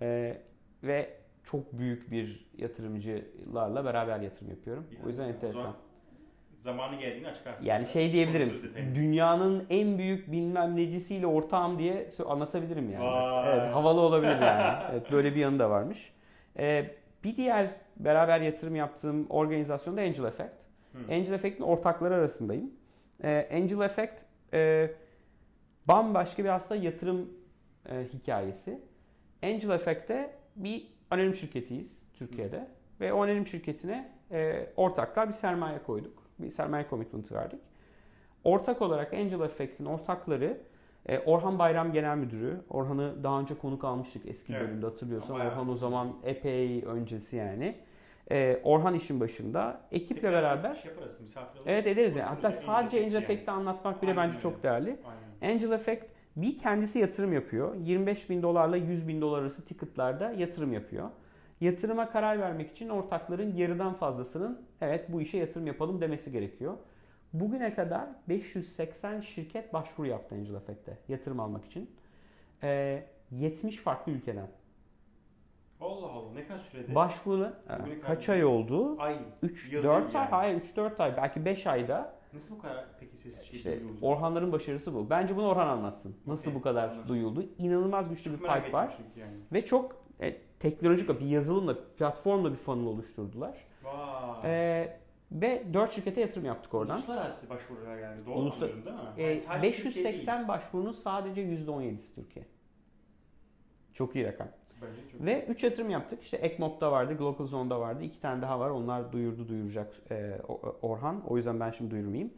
E, 0.02 0.38
ve 0.84 1.10
çok 1.44 1.72
büyük 1.78 2.10
bir 2.10 2.46
yatırımcılarla 2.58 3.84
beraber 3.84 4.20
yatırım 4.20 4.50
yapıyorum. 4.50 4.86
O 5.04 5.08
yüzden 5.08 5.24
O 5.24 5.28
enteresan. 5.28 5.60
zaman 5.62 5.76
Zamanı 6.58 6.96
geldiğinde 6.96 7.28
açıklarsın. 7.28 7.66
Yani 7.66 7.88
şey 7.88 8.12
diyebilirim. 8.12 8.72
Dünyanın 8.94 9.66
en 9.70 9.98
büyük 9.98 10.32
bilmem 10.32 10.76
necisiyle 10.76 11.26
ortağım 11.26 11.78
diye 11.78 12.10
anlatabilirim 12.26 12.90
yani. 12.90 13.04
Vay. 13.04 13.58
Evet, 13.58 13.74
havalı 13.74 14.00
olabilir 14.00 14.40
yani. 14.40 14.84
Evet, 14.92 15.12
böyle 15.12 15.34
bir 15.34 15.40
yanı 15.40 15.58
da 15.58 15.70
varmış. 15.70 16.12
Ee, 16.58 16.90
bir 17.24 17.36
diğer 17.36 17.70
beraber 17.96 18.40
yatırım 18.40 18.76
yaptığım 18.76 19.26
organizasyon 19.30 19.96
da 19.96 20.00
Angel 20.00 20.24
Effect. 20.24 20.52
Hı. 20.92 21.14
Angel 21.14 21.32
Effect'in 21.32 21.64
ortakları 21.64 22.14
arasındayım. 22.14 22.70
Ee, 23.24 23.48
Angel 23.52 23.80
Effect 23.80 24.22
e, 24.54 24.90
bambaşka 25.88 26.44
bir 26.44 26.48
aslında 26.48 26.84
yatırım 26.84 27.30
e, 27.90 28.04
hikayesi. 28.14 28.80
Angel 29.42 29.70
Effect'te 29.70 30.30
bir 30.56 30.86
anonim 31.10 31.34
şirketiyiz 31.34 32.02
Türkiye'de 32.14 32.68
ve 33.00 33.12
o 33.12 33.22
anonim 33.24 33.46
şirketine 33.46 34.12
e, 34.30 34.66
ortaklar 34.76 35.28
bir 35.28 35.32
sermaye 35.32 35.82
koyduk. 35.82 36.27
Bir 36.38 36.50
sermaye 36.50 36.86
commitment 36.90 37.32
verdik. 37.32 37.60
Ortak 38.44 38.82
olarak 38.82 39.12
Angel 39.14 39.40
Effect'in 39.40 39.84
ortakları 39.84 40.58
e, 41.06 41.18
Orhan 41.18 41.58
Bayram 41.58 41.92
Genel 41.92 42.16
Müdürü. 42.16 42.60
Orhan'ı 42.70 43.24
daha 43.24 43.40
önce 43.40 43.54
konuk 43.58 43.84
almıştık 43.84 44.22
eski 44.26 44.52
Evet. 44.52 44.68
bölümde 44.68 44.86
hatırlıyorsan. 44.86 45.38
Bayağı. 45.38 45.48
Orhan 45.52 45.68
o 45.68 45.76
zaman 45.76 46.12
epey 46.24 46.82
öncesi 46.84 47.36
yani. 47.36 47.74
E, 48.30 48.60
Orhan 48.64 48.94
işin 48.94 49.20
başında. 49.20 49.80
Ekiple 49.92 50.14
Tekrar 50.14 50.32
beraber 50.32 50.74
Şey 50.74 50.90
yaparız, 50.90 51.20
misafir 51.20 51.60
Evet 51.66 51.86
ederiz 51.86 52.16
yani. 52.16 52.28
Hatta 52.28 52.52
sadece 52.52 52.96
Angel 52.96 53.04
Angel 53.06 53.14
Effect 53.16 53.30
Effect'i 53.30 53.50
anlatmak 53.50 54.02
bile 54.02 54.10
Aynen 54.10 54.22
bence 54.24 54.32
öyle. 54.34 54.42
çok 54.42 54.62
değerli. 54.62 54.96
Aynen. 55.40 55.54
Angel 55.54 55.70
Effect 55.72 56.04
bir 56.36 56.58
kendisi 56.58 56.98
yatırım 56.98 57.32
yapıyor. 57.32 57.74
25 57.74 58.30
bin 58.30 58.42
dolarla 58.42 58.76
100 58.76 59.08
bin 59.08 59.20
dolar 59.20 59.42
arası 59.42 59.64
ticketlarda 59.64 60.32
yatırım 60.32 60.72
yapıyor. 60.72 61.10
Yatırıma 61.60 62.10
karar 62.10 62.38
vermek 62.38 62.70
için 62.70 62.88
ortakların 62.88 63.54
yarıdan 63.56 63.94
fazlasının 63.94 64.62
evet 64.80 65.12
bu 65.12 65.20
işe 65.20 65.38
yatırım 65.38 65.66
yapalım 65.66 66.00
demesi 66.00 66.32
gerekiyor. 66.32 66.74
Bugüne 67.32 67.74
kadar 67.74 68.06
580 68.28 69.20
şirket 69.20 69.72
başvuru 69.72 70.06
yaptı 70.06 70.34
Angel 70.34 70.54
Effect'te 70.54 70.98
yatırım 71.08 71.40
almak 71.40 71.64
için. 71.64 71.90
Ee, 72.62 73.04
70 73.30 73.76
farklı 73.76 74.12
ülkeden. 74.12 74.46
Allah 75.80 76.06
Allah 76.06 76.32
ne 76.34 76.46
kadar 76.46 76.58
sürede? 76.58 76.94
Başvuru 76.94 77.52
e, 77.88 78.00
kaç 78.00 78.28
ay 78.28 78.44
oldu? 78.44 78.96
Ay. 78.98 79.18
3 79.42 79.72
Yıl 79.72 79.82
4 79.82 80.04
değil 80.04 80.16
ay 80.18 80.24
yani. 80.24 80.30
hayır 80.30 80.56
3 80.56 80.76
4 80.76 81.00
ay 81.00 81.16
belki 81.16 81.44
5 81.44 81.66
ayda 81.66 82.18
Nasıl 82.34 82.56
bu 82.58 82.62
kadar 82.62 82.84
peki 83.00 83.16
ses 83.16 83.42
şey 83.42 83.56
İşte 83.56 83.80
duyuldu? 83.80 83.98
Orhanların 84.06 84.52
başarısı 84.52 84.94
bu. 84.94 85.10
Bence 85.10 85.36
bunu 85.36 85.46
Orhan 85.48 85.68
anlatsın. 85.68 86.16
Nasıl 86.26 86.50
Okey, 86.50 86.54
bu 86.60 86.62
kadar 86.62 86.84
anlaşıldı. 86.84 87.08
duyuldu? 87.08 87.44
İnanılmaz 87.58 88.08
güçlü 88.08 88.30
bir 88.32 88.36
Çok 88.38 88.46
merak 88.46 88.64
pipe 88.64 88.76
var. 88.76 88.98
yani. 89.16 89.36
Ve 89.52 89.64
çok 89.64 89.96
e, 90.20 90.36
teknolojik 90.60 91.08
bir 91.20 91.26
yazılımla, 91.26 91.76
platformla 91.98 92.50
bir 92.52 92.56
funnel 92.56 92.86
oluşturdular. 92.86 93.54
Vay. 93.84 94.40
E, 94.44 94.98
ve 95.32 95.64
4 95.74 95.92
şirkete 95.92 96.20
yatırım 96.20 96.44
yaptık 96.46 96.74
oradan. 96.74 96.96
Uluslararası 96.96 97.50
başvurular 97.50 97.98
yani 97.98 98.26
doğru 98.26 98.34
Uluslar- 98.34 98.68
anlıyorum 98.70 98.84
değil 98.84 98.96
mi? 98.96 99.02
E, 99.16 99.22
Yani 99.22 99.40
sadece 99.40 99.72
Türkiye 99.76 99.94
değil. 99.94 100.04
580 100.04 100.48
başvurunun 100.48 100.92
sadece 100.92 101.42
%17'si 101.42 102.14
Türkiye. 102.14 102.44
Çok 103.94 104.16
iyi 104.16 104.24
rakam. 104.24 104.48
Bence 104.82 105.00
çok 105.12 105.26
Ve 105.26 105.46
3 105.48 105.64
yatırım 105.64 105.90
yaptık. 105.90 106.22
İşte 106.22 106.36
Ekmob'da 106.36 106.92
vardı, 106.92 107.14
Global 107.18 107.46
Zone'da 107.46 107.80
vardı. 107.80 108.04
2 108.04 108.20
tane 108.20 108.42
daha 108.42 108.60
var. 108.60 108.70
Onlar 108.70 109.12
duyurdu 109.12 109.48
duyuracak 109.48 109.94
e, 110.10 110.38
O- 110.48 110.76
Orhan. 110.82 111.22
O 111.26 111.36
yüzden 111.36 111.60
ben 111.60 111.70
şimdi 111.70 111.90
duyurmayayım. 111.90 112.32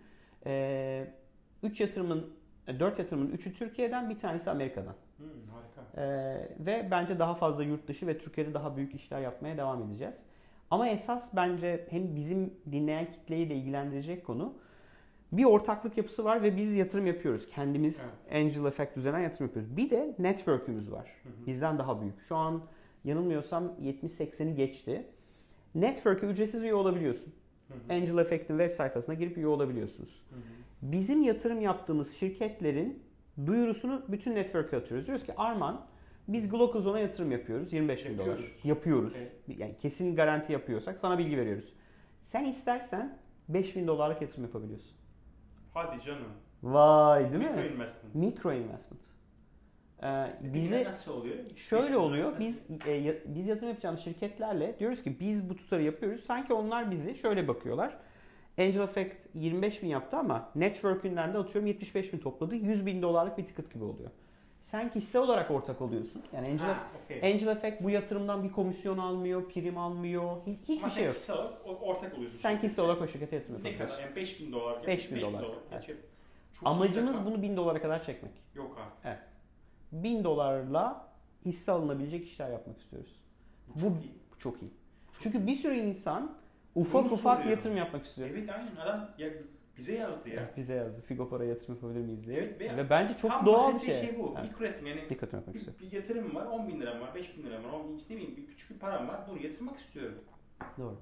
3 1.63 1.81
yatırımın, 1.81 2.31
4 2.81 2.99
yatırımın 2.99 3.31
3'ü 3.31 3.53
Türkiye'den, 3.55 4.11
bir 4.11 4.19
tanesi 4.19 4.51
Amerika'dan. 4.51 4.95
Hı, 5.21 5.53
harika. 5.53 6.03
Ee, 6.03 6.67
ve 6.67 6.89
bence 6.91 7.19
daha 7.19 7.35
fazla 7.35 7.65
yurt 7.65 7.89
dışı 7.89 8.07
ve 8.07 8.19
Türkiye'de 8.19 8.55
daha 8.55 8.77
büyük 8.77 8.95
işler 8.95 9.21
yapmaya 9.21 9.57
devam 9.57 9.83
edeceğiz. 9.83 10.17
Ama 10.71 10.89
esas 10.89 11.37
bence 11.37 11.87
hem 11.91 12.17
bizim 12.17 12.55
dinleyen 12.73 13.13
kitleyi 13.13 13.51
de 13.51 13.55
ilgilendirecek 13.55 14.27
konu 14.27 14.55
bir 15.33 15.45
ortaklık 15.45 15.97
yapısı 15.99 16.25
var 16.25 16.43
ve 16.43 16.57
biz 16.57 16.75
yatırım 16.75 17.07
yapıyoruz. 17.07 17.49
Kendimiz 17.51 18.03
Angel 18.33 18.65
Effect 18.65 18.97
üzerinden 18.97 19.21
yatırım 19.21 19.47
yapıyoruz. 19.47 19.77
Bir 19.77 19.91
de 19.91 20.15
network'ümüz 20.19 20.93
var. 20.93 21.11
Hı 21.23 21.29
hı. 21.29 21.47
Bizden 21.47 21.79
daha 21.79 22.01
büyük. 22.01 22.21
Şu 22.29 22.37
an 22.37 22.63
yanılmıyorsam 23.05 23.73
70-80'i 23.83 24.55
geçti. 24.55 25.07
Network'e 25.75 26.27
ücretsiz 26.27 26.63
üye 26.63 26.75
olabiliyorsun. 26.75 27.33
Hı 27.69 27.75
hı. 27.75 27.95
Angel 27.95 28.19
Effect'in 28.19 28.59
web 28.59 28.73
sayfasına 28.73 29.15
girip 29.15 29.37
üye 29.39 29.47
olabiliyorsunuz. 29.47 30.23
Hı 30.31 30.37
hı. 30.37 30.41
Bizim 30.83 31.23
yatırım 31.23 31.61
yaptığımız 31.61 32.17
şirketlerin 32.17 33.03
duyurusunu 33.47 34.03
bütün 34.09 34.35
network'e 34.35 34.77
atıyoruz. 34.77 35.07
Diyoruz 35.07 35.27
ki 35.27 35.33
Arman 35.37 35.87
biz 36.29 36.51
Glocozon'a 36.51 36.99
yatırım 37.01 37.33
yapıyoruz 37.33 37.73
25 37.73 38.07
bin 38.09 38.19
dolar. 38.19 38.41
Yapıyoruz. 38.65 39.13
Evet. 39.17 39.33
Yani 39.59 39.77
kesin 39.79 40.17
garanti 40.17 40.53
yapıyorsak 40.53 40.99
sana 40.99 41.19
bilgi 41.19 41.37
veriyoruz. 41.39 41.73
Sen 42.23 42.45
istersen 42.45 43.19
5 43.49 43.77
bin 43.77 43.87
dolarlık 43.87 44.23
yatırım 44.23 44.45
yapabiliyorsun. 44.45 44.97
Hadi 45.75 46.03
canım. 46.05 46.29
Vay 46.63 47.33
değil 47.33 47.45
mi? 47.45 47.67
investment. 47.75 48.15
Mikro 48.15 48.53
investment. 48.53 49.03
Ee, 50.03 50.33
Bize 50.43 50.55
bize 50.55 50.85
nasıl 50.85 51.13
oluyor? 51.13 51.37
şöyle 51.57 51.97
oluyor. 51.97 52.39
Biz 52.39 52.71
e, 52.87 53.21
biz 53.27 53.47
yatırım 53.49 53.69
yapacağımız 53.69 54.01
şirketlerle 54.01 54.79
diyoruz 54.79 55.03
ki 55.03 55.21
biz 55.21 55.51
bu 55.51 55.57
tutarı 55.57 55.83
yapıyoruz. 55.83 56.21
Sanki 56.25 56.53
onlar 56.53 56.91
bizi 56.91 57.15
şöyle 57.15 57.49
bakıyorlar. 57.49 57.97
Angel 58.59 58.81
Effect 58.81 59.17
25 59.35 59.83
bin 59.83 59.89
yaptı 59.89 60.17
ama 60.17 60.49
network'ünden 60.55 61.35
de 61.35 61.39
atıyorum 61.39 61.67
75 61.67 62.13
bin 62.13 62.19
topladı. 62.19 62.55
100 62.55 62.87
bin 62.87 63.03
dolarlık 63.03 63.39
bir 63.39 63.47
ticket 63.47 63.75
gibi 63.75 63.85
oluyor. 63.85 64.11
Sen 64.63 64.91
hisse 64.95 65.19
olarak 65.19 65.51
ortak 65.51 65.81
oluyorsun. 65.81 66.23
Yani 66.33 66.47
Angel, 66.49 66.67
Ha, 66.67 66.87
okey. 67.05 67.33
Angel 67.33 67.47
Effect 67.47 67.83
bu 67.83 67.91
yatırımdan 67.91 68.45
bir 68.45 68.53
komisyon 68.53 68.99
almıyor, 68.99 69.49
prim 69.49 69.79
almıyor. 69.79 70.37
Hiç, 70.47 70.59
hiçbir 70.63 70.77
Ama 70.79 70.89
şey 70.91 71.03
sen 71.03 71.07
yok. 71.07 71.15
kişisel 71.15 71.37
olarak 71.37 71.83
ortak 71.83 72.15
oluyorsun. 72.19 72.39
Sen 72.39 72.57
hisse 72.63 72.83
olarak 72.83 73.03
o 73.03 73.07
şirkete 73.07 73.37
yatırım 73.37 73.65
Ne 73.65 73.77
kadar? 73.77 73.99
Yani 73.99 74.17
5000 74.17 74.53
dolar. 74.53 74.81
ya 74.81 74.87
5000 74.87 75.17
5000 75.17 75.33
dolar. 75.33 75.43
Çok 75.43 75.89
iyi 75.89 75.99
Amacımız 76.65 77.17
bunu 77.27 77.43
1000 77.43 77.57
dolara 77.57 77.81
kadar 77.83 78.05
çekmek. 78.05 78.33
Yok 78.55 78.79
artık. 79.05 79.23
1000 79.93 80.25
dolarla 80.25 81.09
hisse 81.45 81.73
alınabilecek 81.73 82.27
işler 82.27 82.51
yapmak 82.51 82.81
istiyoruz. 82.81 83.23
Bu 83.75 83.81
Bu- 83.81 83.83
çok 83.85 84.03
iyi. 84.03 84.13
Bu 84.31 84.39
çok 84.39 84.63
iyi. 84.63 84.71
Çünkü 85.23 85.47
bir 85.47 85.55
sürü 85.55 85.75
insan 85.75 86.33
ufak 86.75 87.05
Bunu 87.05 87.13
ufak 87.13 87.39
soruyor. 87.39 87.57
yatırım 87.57 87.77
yapmak 87.77 88.05
istiyor. 88.05 88.29
Evet 88.31 88.51
aynen 88.51 88.77
adam 88.77 89.11
ya 89.19 89.29
bize 89.79 89.97
yazdı 89.99 90.29
ya. 90.29 90.35
Evet, 90.41 90.57
bize 90.57 90.75
yazdı. 90.75 91.01
Figo 91.01 91.29
para 91.29 91.45
yatırım 91.45 91.75
yapabilir 91.75 92.01
miyiz 92.01 92.27
diye. 92.27 92.39
Evet, 92.39 92.61
ve- 92.61 92.77
Ve 92.77 92.91
bence 92.91 93.17
çok 93.17 93.31
Tam 93.31 93.47
doğal 93.47 93.75
bir 93.75 93.81
şey. 93.81 93.95
şey 94.01 94.19
bu. 94.19 94.35
Evet. 94.39 94.51
Mikro 94.51 94.65
yatırım 94.65 94.87
yani 94.87 95.01
Dikkat 95.11 95.35
etmek 95.35 95.57
istiyor. 95.57 95.77
bir, 95.81 95.87
bir 95.87 95.93
yatırım 95.93 96.35
var 96.35 96.47
10 96.47 96.69
bin 96.69 96.81
liram 96.81 97.01
var 97.01 97.15
5 97.15 97.39
bin 97.39 97.43
liram 97.43 97.65
var 97.65 97.71
10 97.73 97.89
bin, 97.89 97.95
ne 98.11 98.17
bileyim 98.17 98.37
bir 98.37 98.47
küçük 98.47 98.71
bir 98.71 98.79
param 98.79 99.09
var 99.09 99.21
bunu 99.31 99.43
yatırmak 99.43 99.79
istiyorum. 99.79 100.19
Doğru. 100.79 100.97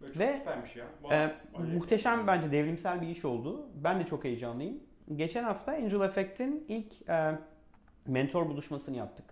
Böyle 0.00 0.12
çok 0.12 0.22
Ve, 0.22 0.32
süpermiş 0.32 0.76
ya. 0.76 0.84
Vallahi 1.02 1.32
acayip. 1.54 1.74
muhteşem 1.74 2.26
bence 2.26 2.52
devrimsel 2.52 3.02
bir 3.02 3.08
iş 3.08 3.24
oldu. 3.24 3.66
Ben 3.84 4.00
de 4.00 4.06
çok 4.06 4.24
heyecanlıyım. 4.24 4.80
Geçen 5.16 5.44
hafta 5.44 5.72
Angel 5.72 6.00
Effect'in 6.00 6.64
ilk 6.68 7.08
e, 7.08 7.38
mentor 8.06 8.46
buluşmasını 8.48 8.96
yaptık. 8.96 9.24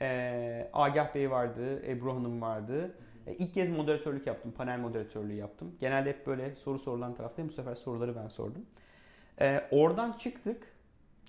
E, 0.00 0.70
Agah 0.72 1.14
Bey 1.14 1.30
vardı, 1.30 1.82
Ebru 1.86 2.14
Hanım 2.14 2.40
vardı. 2.42 2.84
E, 2.86 2.90
ilk 3.32 3.54
kez 3.54 3.70
moderatörlük 3.70 4.26
yaptım, 4.26 4.52
panel 4.52 4.78
moderatörlüğü 4.78 5.34
yaptım. 5.34 5.76
Genelde 5.80 6.10
hep 6.10 6.26
böyle 6.26 6.54
soru 6.54 6.78
sorulan 6.78 7.14
taraftayım. 7.14 7.48
Bu 7.48 7.54
sefer 7.54 7.74
soruları 7.74 8.16
ben 8.16 8.28
sordum. 8.28 8.66
E, 9.40 9.68
oradan 9.70 10.12
çıktık. 10.12 10.62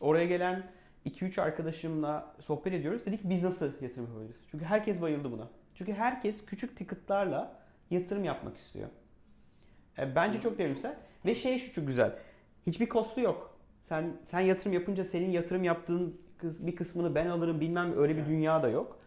Oraya 0.02 0.26
gelen 0.26 0.64
2-3 1.06 1.42
arkadaşımla 1.42 2.36
sohbet 2.40 2.74
ediyoruz. 2.74 3.06
Dedik 3.06 3.20
biz 3.24 3.44
nasıl 3.44 3.66
yatırım 3.82 4.06
yapabiliriz? 4.06 4.40
Çünkü 4.52 4.66
herkes 4.66 5.02
bayıldı 5.02 5.32
buna. 5.32 5.48
Çünkü 5.76 5.94
herkes 5.94 6.46
küçük 6.46 6.78
ticketlarla 6.78 7.60
yatırım 7.90 8.24
yapmak 8.24 8.58
istiyor. 8.58 8.90
E, 10.00 10.16
bence 10.16 10.42
çok 10.42 10.58
devrimsel. 10.58 10.96
Ve 11.26 11.36
şey 11.36 11.60
şu 11.60 11.74
çok 11.74 11.88
güzel. 11.88 12.16
Hiçbir 12.68 12.90
kostu 12.90 13.22
yok. 13.22 13.58
Sen 13.90 14.14
sen 14.26 14.40
yatırım 14.40 14.74
yapınca 14.74 15.06
senin 15.06 15.32
yatırım 15.32 15.64
yaptığın 15.64 16.22
bir 16.44 16.76
kısmını 16.76 17.16
ben 17.16 17.28
alırım 17.28 17.60
bilmem 17.60 17.98
öyle 17.98 18.18
bir 18.18 18.26
dünya 18.26 18.64
da 18.64 18.70
yok. 18.70 19.00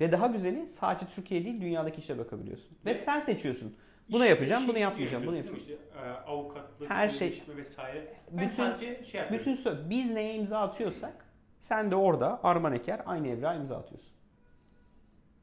Ve 0.00 0.12
daha 0.12 0.26
güzeli 0.26 0.68
sadece 0.68 1.06
Türkiye 1.06 1.44
değil 1.44 1.60
dünyadaki 1.60 2.00
işe 2.00 2.18
bakabiliyorsun. 2.18 2.78
Ve 2.86 2.90
Ve 2.94 2.98
sen 2.98 3.20
seçiyorsun. 3.20 3.76
Bunu 4.08 4.22
İşte 4.22 4.28
yapacağım, 4.34 4.60
şey 4.62 4.68
bunu 4.68 4.78
yapmayacağım, 4.78 5.26
bunu 5.26 5.36
mi? 5.36 5.44
İşte, 5.56 5.72
e, 5.72 6.08
avukatlık, 6.08 6.90
Her 6.90 7.08
şey- 7.08 7.42
vesaire. 7.56 8.14
Ben 8.30 8.38
Bütün- 8.38 8.50
sadece 8.56 9.04
şey 9.04 9.20
yapıyorum. 9.20 9.52
Bütün 9.52 9.90
biz 9.90 10.10
neye 10.10 10.34
imza 10.34 10.60
atıyorsak 10.60 11.26
sen 11.60 11.90
de 11.90 11.96
orada 11.96 12.40
Arman 12.42 12.72
Eker 12.74 13.02
aynı 13.06 13.28
evrağa 13.28 13.54
imza 13.54 13.76
atıyorsun. 13.76 14.12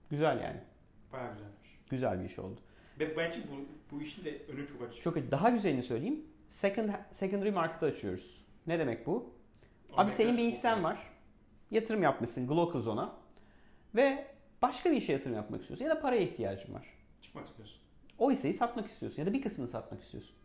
Güzel 0.09 0.41
yani. 0.41 0.61
Bayağı 1.13 1.33
güzelmiş. 1.33 1.79
Güzel 1.89 2.19
bir 2.19 2.25
iş 2.25 2.39
oldu. 2.39 2.59
Ve 2.99 3.17
bence 3.17 3.39
bu, 3.51 3.65
bu 3.95 4.01
işin 4.01 4.25
de 4.25 4.41
önü 4.53 4.67
çok 4.67 4.81
açık. 4.81 5.03
Çok 5.03 5.15
daha 5.31 5.49
güzelini 5.49 5.83
söyleyeyim. 5.83 6.25
Second, 6.49 6.89
secondary 7.11 7.51
market'ı 7.51 7.85
açıyoruz. 7.85 8.45
Ne 8.67 8.79
demek 8.79 9.07
bu? 9.07 9.33
Abi 9.93 10.11
senin 10.11 10.37
bir 10.37 10.43
hissen 10.43 10.83
var. 10.83 10.97
Yatırım 11.71 12.03
yapmışsın 12.03 12.47
Glocozon'a. 12.47 13.15
Ve 13.95 14.27
başka 14.63 14.91
bir 14.91 14.97
işe 14.97 15.13
yatırım 15.13 15.35
yapmak 15.35 15.61
istiyorsun. 15.61 15.85
Ya 15.85 15.91
da 15.91 16.01
paraya 16.01 16.21
ihtiyacın 16.21 16.73
var. 16.73 16.85
Çıkmak 17.21 17.47
istiyorsun. 17.47 17.77
O 18.19 18.31
hisseyi 18.31 18.53
satmak 18.53 18.87
istiyorsun. 18.87 19.21
Ya 19.21 19.25
da 19.27 19.33
bir 19.33 19.41
kısmını 19.41 19.67
satmak 19.67 20.01
istiyorsun. 20.01 20.35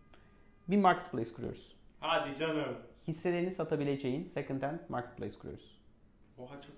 Bir 0.68 0.76
marketplace 0.76 1.32
kuruyoruz. 1.32 1.76
Hadi 2.00 2.38
canım. 2.38 2.76
Hisselerini 3.08 3.54
satabileceğin 3.54 4.25
second 4.26 4.62
hand 4.62 4.78
marketplace 4.88 5.38
kuruyoruz. 5.38 5.78
Oha 6.38 6.62
çok. 6.62 6.72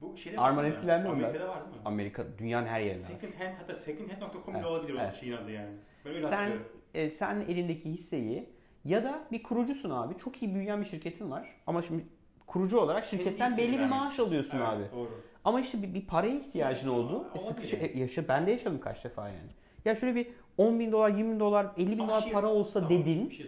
Bu 0.00 0.16
şeyde 0.16 0.40
Arman 0.40 0.64
var 0.64 0.68
mı? 0.70 0.74
etkilendi 0.74 1.08
mi 1.08 1.14
Amerika'da 1.14 1.48
var 1.48 1.64
değil 1.64 1.76
mi? 1.76 1.82
Amerika 1.84 2.24
dünyanın 2.38 2.66
her 2.66 2.80
yerinde 2.80 3.02
var. 3.02 3.08
Second 3.08 3.34
hand 3.34 3.54
hatta 3.58 3.74
secondhand.com 3.74 4.42
Evet, 4.48 4.58
bile 4.58 4.66
olabilir 4.66 4.94
o 4.94 5.00
evet. 5.00 5.14
şeyin 5.20 5.32
adı 5.32 5.50
yani. 5.50 5.76
Ben 6.04 6.14
öyle 6.14 6.28
Sen 6.28 6.52
e, 6.94 7.10
sen 7.10 7.40
elindeki 7.40 7.90
hisseyi 7.90 8.48
ya 8.84 9.04
da 9.04 9.24
bir 9.32 9.42
kurucusun 9.42 9.90
abi. 9.90 10.18
Çok 10.18 10.42
iyi 10.42 10.54
büyüyen 10.54 10.80
bir 10.80 10.86
şirketin 10.86 11.30
var. 11.30 11.56
Ama 11.66 11.82
şimdi 11.82 12.04
kurucu 12.46 12.78
olarak 12.80 13.06
şirketten 13.06 13.56
belli 13.56 13.78
bir 13.78 13.86
maaş 13.86 14.18
alıyorsun 14.20 14.58
Evet, 14.58 14.68
abi. 14.68 14.84
Doğru. 14.92 15.20
Ama 15.46 15.60
işte 15.60 15.82
bir, 15.82 15.94
bir 15.94 16.06
paraya 16.06 16.34
ihtiyacın 16.34 16.88
oldu. 16.88 17.26
E, 17.34 17.38
Olabilir 17.38 17.54
sıkışı, 17.54 17.76
yani. 17.76 17.86
e, 17.86 17.98
yaşa, 17.98 18.28
ben 18.28 18.46
de 18.46 18.50
yaşadım 18.50 18.80
kaç 18.80 19.04
defa 19.04 19.28
yani. 19.28 19.50
Ya 19.84 19.96
şöyle 19.96 20.14
bir 20.14 20.26
10 20.58 20.78
bin 20.80 20.92
dolar, 20.92 21.10
20 21.10 21.32
bin 21.32 21.40
dolar, 21.40 21.66
50 21.76 21.90
bin 21.90 21.98
Ama 21.98 22.08
dolar 22.12 22.20
şey- 22.20 22.32
para 22.32 22.46
olsa 22.48 22.80
Tamam, 22.80 22.90
dedin, 22.90 23.30
Bir 23.30 23.34
şey 23.34 23.46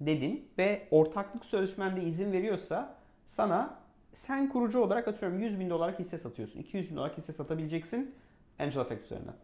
dedin 0.00 0.48
ve 0.58 0.88
ortaklık 0.90 1.44
sözleşmende 1.44 2.02
izin 2.02 2.32
veriyorsa 2.32 2.94
sana 3.26 3.78
sen 4.14 4.48
kurucu 4.48 4.80
olarak 4.80 5.08
atıyorum 5.08 5.38
100 5.40 5.60
bin 5.60 5.70
dolarlık 5.70 5.98
hisse 5.98 6.18
satıyorsun. 6.18 6.60
200 6.60 6.90
bin 6.90 6.96
dolarlık 6.96 7.18
hisse 7.18 7.32
satabileceksin 7.32 8.14
Angel 8.58 8.80
Effect 8.80 9.04
üzerinden. 9.04 9.34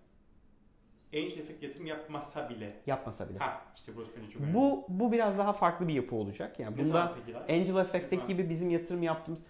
Angel 1.15 1.39
Effect 1.39 1.63
yatırım 1.63 1.87
yapmazsa 1.87 2.51
bile. 2.51 2.73
Yapmasa 2.87 3.29
bile. 3.29 3.39
Ha 3.39 3.63
işte 3.77 3.93
burası 3.97 4.11
bence 4.17 4.31
çok 4.33 4.43
önemli. 4.43 4.55
Bu 4.55 4.85
bu 4.89 5.13
biraz 5.13 5.39
daha 5.39 5.53
farklı 5.53 5.89
bir 5.89 5.95
yapı 5.95 6.17
olacak. 6.17 6.61
Yani 6.61 6.77
Ne 6.77 6.85
bunda? 6.85 7.15
Angel 7.49 7.77
Effect'teki 7.77 8.27
gibi 8.27 8.51
bizim 8.51 8.71
yatırım 8.71 9.03
yaptığımız 9.03 9.41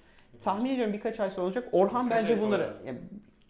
tahmin 0.42 0.70
ediyorum 0.70 0.92
birkaç 0.92 1.20
ay 1.20 1.30
sonra 1.30 1.46
olacak. 1.46 1.68
Orhan 1.72 2.06
Birkaç 2.06 2.22
bence 2.22 2.40
bunları. 2.40 2.76
Yani- 2.86 2.98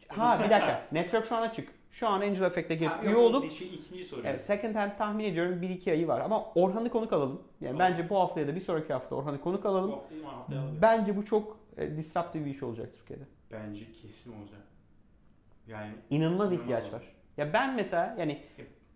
ha 0.09 0.39
bir 0.45 0.51
dakika. 0.51 0.83
Network 0.93 1.27
şu 1.27 1.37
an 1.37 1.43
açık. 1.43 1.69
Şu 1.91 2.09
an 2.09 2.21
Angel 2.21 2.43
Effect'e 2.43 2.75
girip 2.75 3.05
üye 3.05 3.17
olup 3.17 3.51
Şey, 3.53 3.75
ikinci 3.75 4.05
soru. 4.05 4.21
Evet, 4.25 4.41
second 4.41 4.75
hand 4.75 4.91
tahmin 4.99 5.25
ediyorum 5.25 5.63
1-2 5.63 5.91
ayı 5.91 6.09
var. 6.09 6.21
Ama 6.21 6.45
Orhan'ı 6.55 6.89
konuk 6.91 7.13
alalım. 7.13 7.43
Yani 7.61 7.71
Olur. 7.71 7.79
bence 7.79 8.11
bu 8.11 8.19
hafta 8.21 8.41
ya 8.41 8.47
da 8.49 8.55
bir 8.55 8.61
sonraki 8.61 8.93
hafta 8.93 9.15
Orhan'ı 9.17 9.41
konuk 9.41 9.65
Bu 9.65 9.69
alalım. 9.69 9.91
hafta 9.91 10.11
değil 10.11 10.23
mi? 10.23 10.29
Haftaya 10.29 10.61
alırız. 10.61 10.83
Bence 10.83 11.17
bu 11.17 11.25
çok 11.25 11.59
e, 11.77 11.97
disruptive 11.97 12.45
bir 12.45 12.51
iş 12.51 12.63
olacak 12.63 12.89
Türkiye'de. 12.97 13.25
Bence 13.53 13.85
kesin 14.03 14.41
olacak. 14.41 14.61
Yani 15.69 15.91
İnanılmaz 16.11 16.53
ihtiyaç 16.53 16.93
var. 16.93 17.03
Ya 17.37 17.53
ben 17.53 17.75
mesela 17.75 18.17
yani 18.19 18.39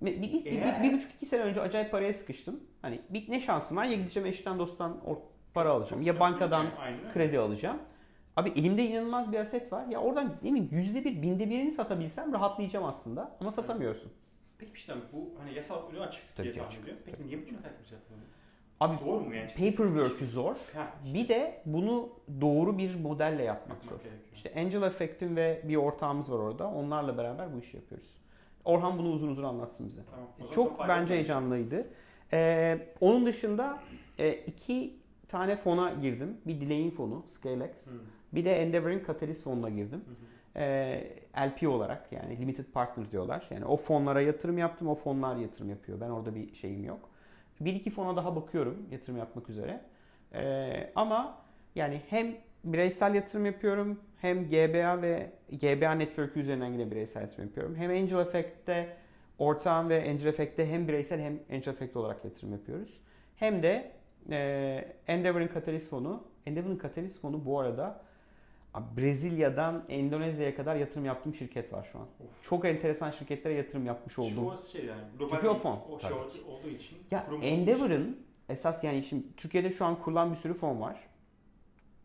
bir, 0.03 0.23
bir, 0.23 0.23
bir, 0.23 0.45
bir- 0.45 0.83
bir 0.83 0.93
buçuk 0.93 1.11
iki 1.15 1.27
sene 1.27 1.43
önce 1.43 1.61
acayip 1.61 1.91
paraya 1.91 2.13
sıkıştım. 2.13 2.61
Hani 2.83 3.01
bir, 3.11 3.31
ne 3.31 3.41
şansım 3.41 3.77
var 3.77 3.85
ya 3.85 3.95
gideceğim 3.97 4.27
eşten 4.29 4.59
dosttan 4.59 5.01
or- 5.07 5.19
para 5.55 5.71
alacağım. 5.71 6.03
Ya 6.03 6.21
bankadan 6.21 6.63
şanslı. 6.65 6.79
Aynen 6.81 7.13
kredi 7.13 7.39
alacağım. 7.39 7.79
Abi 8.37 8.49
elimde 8.57 8.85
inanılmaz 8.85 9.33
bir 9.33 9.39
aset 9.39 9.73
var. 9.73 9.87
Ya 9.87 10.01
oradan 10.01 10.33
demin 10.45 10.69
yüzde 10.73 11.05
bir, 11.05 11.23
binde 11.23 11.51
birini 11.51 11.73
satabilsem 11.73 12.33
rahatlayacağım 12.33 12.85
aslında. 12.87 13.37
Ama 13.41 13.51
satamıyorsun. 13.51 14.13
Peki 14.59 14.75
bir 14.75 14.79
şey 14.79 14.95
bu 15.13 15.31
hani 15.41 15.55
yasal 15.55 15.91
önü 15.91 16.01
açık 16.01 16.23
Tabii 16.37 16.45
diye 16.45 16.53
ki 16.55 16.59
tahmin 16.59 16.71
açık. 16.73 16.83
ediyorum. 16.83 17.03
Peki 17.07 17.27
niye 17.27 17.39
bütün 17.39 17.57
takipçi 17.57 17.95
yapmıyor? 17.95 18.23
Abi 18.81 18.97
Zor 18.97 19.21
mu 19.21 19.35
yani? 19.35 19.49
paperwork'ü 19.49 20.27
zor. 20.27 20.57
Ha, 20.75 20.87
Bir 21.15 21.29
de 21.29 21.63
bunu 21.67 22.09
doğru 22.41 22.79
bir 22.79 22.95
modelle 22.95 23.43
yapmak 23.43 23.69
Yapmak 23.79 23.85
zor. 23.85 23.99
gerekiyor. 24.11 24.33
İşte 24.35 24.53
Angel 24.57 24.83
Effect'in 24.83 25.37
ve 25.37 25.63
bir 25.65 25.77
ortağımız 25.77 26.33
var 26.33 26.39
orada. 26.39 26.71
Onlarla 26.71 27.19
beraber 27.19 27.55
bu 27.55 27.59
işi 27.59 27.77
yapıyoruz. 27.77 28.09
Orhan 28.65 28.99
bunu 28.99 29.09
uzun 29.13 29.29
uzun 29.29 29.43
anlatsın 29.43 29.87
bize. 29.87 30.01
Tamam. 30.11 30.53
Çok 30.55 30.89
bence 30.89 31.15
heyecanlıydı. 31.15 31.87
Ee, 32.33 32.79
onun 33.01 33.27
dışında 33.27 33.79
e, 34.19 34.33
iki 34.33 34.97
tane 35.29 35.57
fona 35.57 35.95
girdim. 35.95 36.37
Bir 36.47 36.61
Delay'in 36.61 36.91
fonu, 36.91 37.25
Scalex. 37.27 37.87
Hı. 37.87 37.91
Bir 38.33 38.45
de 38.45 38.63
Endeavor'ın 38.63 39.03
Catalyst 39.07 39.45
fonuna 39.45 39.69
girdim. 39.69 40.05
Hı 40.07 40.11
hı. 40.11 40.39
Ee, 40.57 41.13
LP 41.39 41.69
olarak 41.69 42.13
yani 42.13 42.41
Limited 42.41 42.65
Partner 42.65 43.11
diyorlar. 43.11 43.47
Yani 43.51 43.65
o 43.65 43.77
fonlara 43.77 44.21
yatırım 44.21 44.59
yaptım, 44.59 44.89
o 44.89 44.95
fonlar 44.95 45.37
yatırım 45.37 45.71
yapıyor. 45.71 46.01
Ben 46.01 46.11
orada 46.11 46.35
bir 46.35 46.55
şeyim 46.55 46.85
yok. 46.85 47.11
Bir 47.61 47.75
iki 47.75 47.91
fona 47.91 48.17
daha 48.17 48.37
bakıyorum 48.37 48.87
yatırım 48.91 49.19
yapmak 49.19 49.51
üzere. 49.51 49.81
Ee, 50.35 50.91
ama 50.95 51.39
yani 51.75 52.01
hem 52.09 52.37
bireysel 52.65 53.15
yatırım 53.15 53.47
yapıyorum 53.47 54.01
hem 54.21 54.49
GBA 54.49 55.03
ve 55.03 55.31
GBA 55.51 55.93
Network 55.93 56.37
üzerinden 56.37 56.73
yine 56.73 56.91
bireysel 56.91 57.23
yatırım 57.23 57.45
yapıyorum. 57.45 57.77
Hem 57.77 57.91
Angel 57.91 58.19
Effect'te 58.19 58.97
ortağım 59.39 59.89
ve 59.89 60.11
Angel 60.11 60.27
Effect'te 60.27 60.71
hem 60.71 60.89
bireysel 60.89 61.21
hem 61.21 61.39
Angel 61.53 61.73
Effect 61.73 61.97
olarak 61.97 62.25
yatırım 62.25 62.53
yapıyoruz. 62.53 63.01
Hem 63.37 63.63
de 63.63 63.93
e, 64.31 64.95
Endeavor'ın 65.07 65.51
Catalyst 65.55 65.91
fonu. 65.91 66.23
Endeavor'ın 66.47 66.79
Catalyst 66.83 67.21
fonu 67.21 67.45
bu 67.45 67.61
arada 67.61 68.01
Brezilya'dan 68.97 69.85
Endonezya'ya 69.89 70.57
kadar 70.57 70.77
yatırım 70.77 71.05
yaptığım 71.05 71.35
şirket 71.35 71.73
var 71.73 71.89
şu 71.93 71.99
an. 71.99 72.05
Of. 72.05 72.43
Çok 72.49 72.65
enteresan 72.65 73.11
şirketlere 73.11 73.55
yatırım 73.55 73.87
yapmış 73.87 74.15
Şu 74.15 74.23
oldum. 74.23 74.47
orası 74.47 74.71
şey 74.71 74.85
yani. 74.85 75.01
Global 75.19 75.31
Çünkü 75.31 75.49
o 75.49 75.55
fon, 75.59 75.81
O 75.91 76.01
şey 76.01 76.11
olduğu- 76.13 76.69
için. 76.69 76.99
Ya 77.11 77.27
Endeavor'ın 77.43 78.19
esas 78.49 78.85
yani 78.85 79.03
şimdi 79.03 79.25
Türkiye'de 79.37 79.71
şu 79.71 79.85
an 79.85 80.03
kurulan 80.03 80.31
bir 80.31 80.37
sürü 80.37 80.55
fon 80.55 80.81
var. 80.81 80.97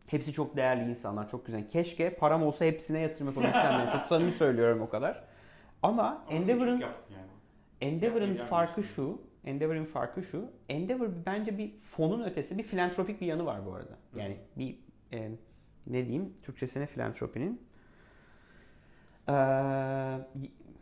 Hepsi 0.08 0.34
çok 0.34 0.56
değerli 0.58 0.89
insanlar, 0.89 1.30
çok 1.30 1.45
güzel. 1.45 1.69
Keşke 1.69 2.10
param 2.15 2.43
olsa 2.43 2.65
hepsine 2.65 3.00
yatırım 3.00 3.28
yapabilsem. 3.28 3.71
Yani 3.71 3.91
çok 3.93 4.02
samimi 4.08 4.32
söylüyorum 4.32 4.82
o 4.82 4.89
kadar. 4.89 5.24
Ama 5.84 6.04
Ama 6.04 6.24
Endeavor'ın 6.30 6.80
yani. 6.80 6.93
Endeavor'ın 7.82 8.36
farkı 8.36 8.84
şu. 8.84 9.21
Endeavor'ın 9.45 9.86
farkı 9.86 10.23
şu. 10.23 10.51
Endeavor 10.69 11.10
bence 11.25 11.58
bir 11.58 11.71
fonun 11.79 12.23
ötesi 12.23 12.58
bir 12.58 12.63
filantropik 12.63 13.21
bir 13.21 13.25
yanı 13.25 13.45
var 13.45 13.65
bu 13.65 13.73
arada. 13.73 13.97
Yani 14.15 14.38
bir 14.56 14.75
e, 15.13 15.32
ne 15.88 16.06
diyeyim 16.06 16.34
Türkçesine 16.43 16.86
filantropinin 16.86 17.62
e, 19.29 19.34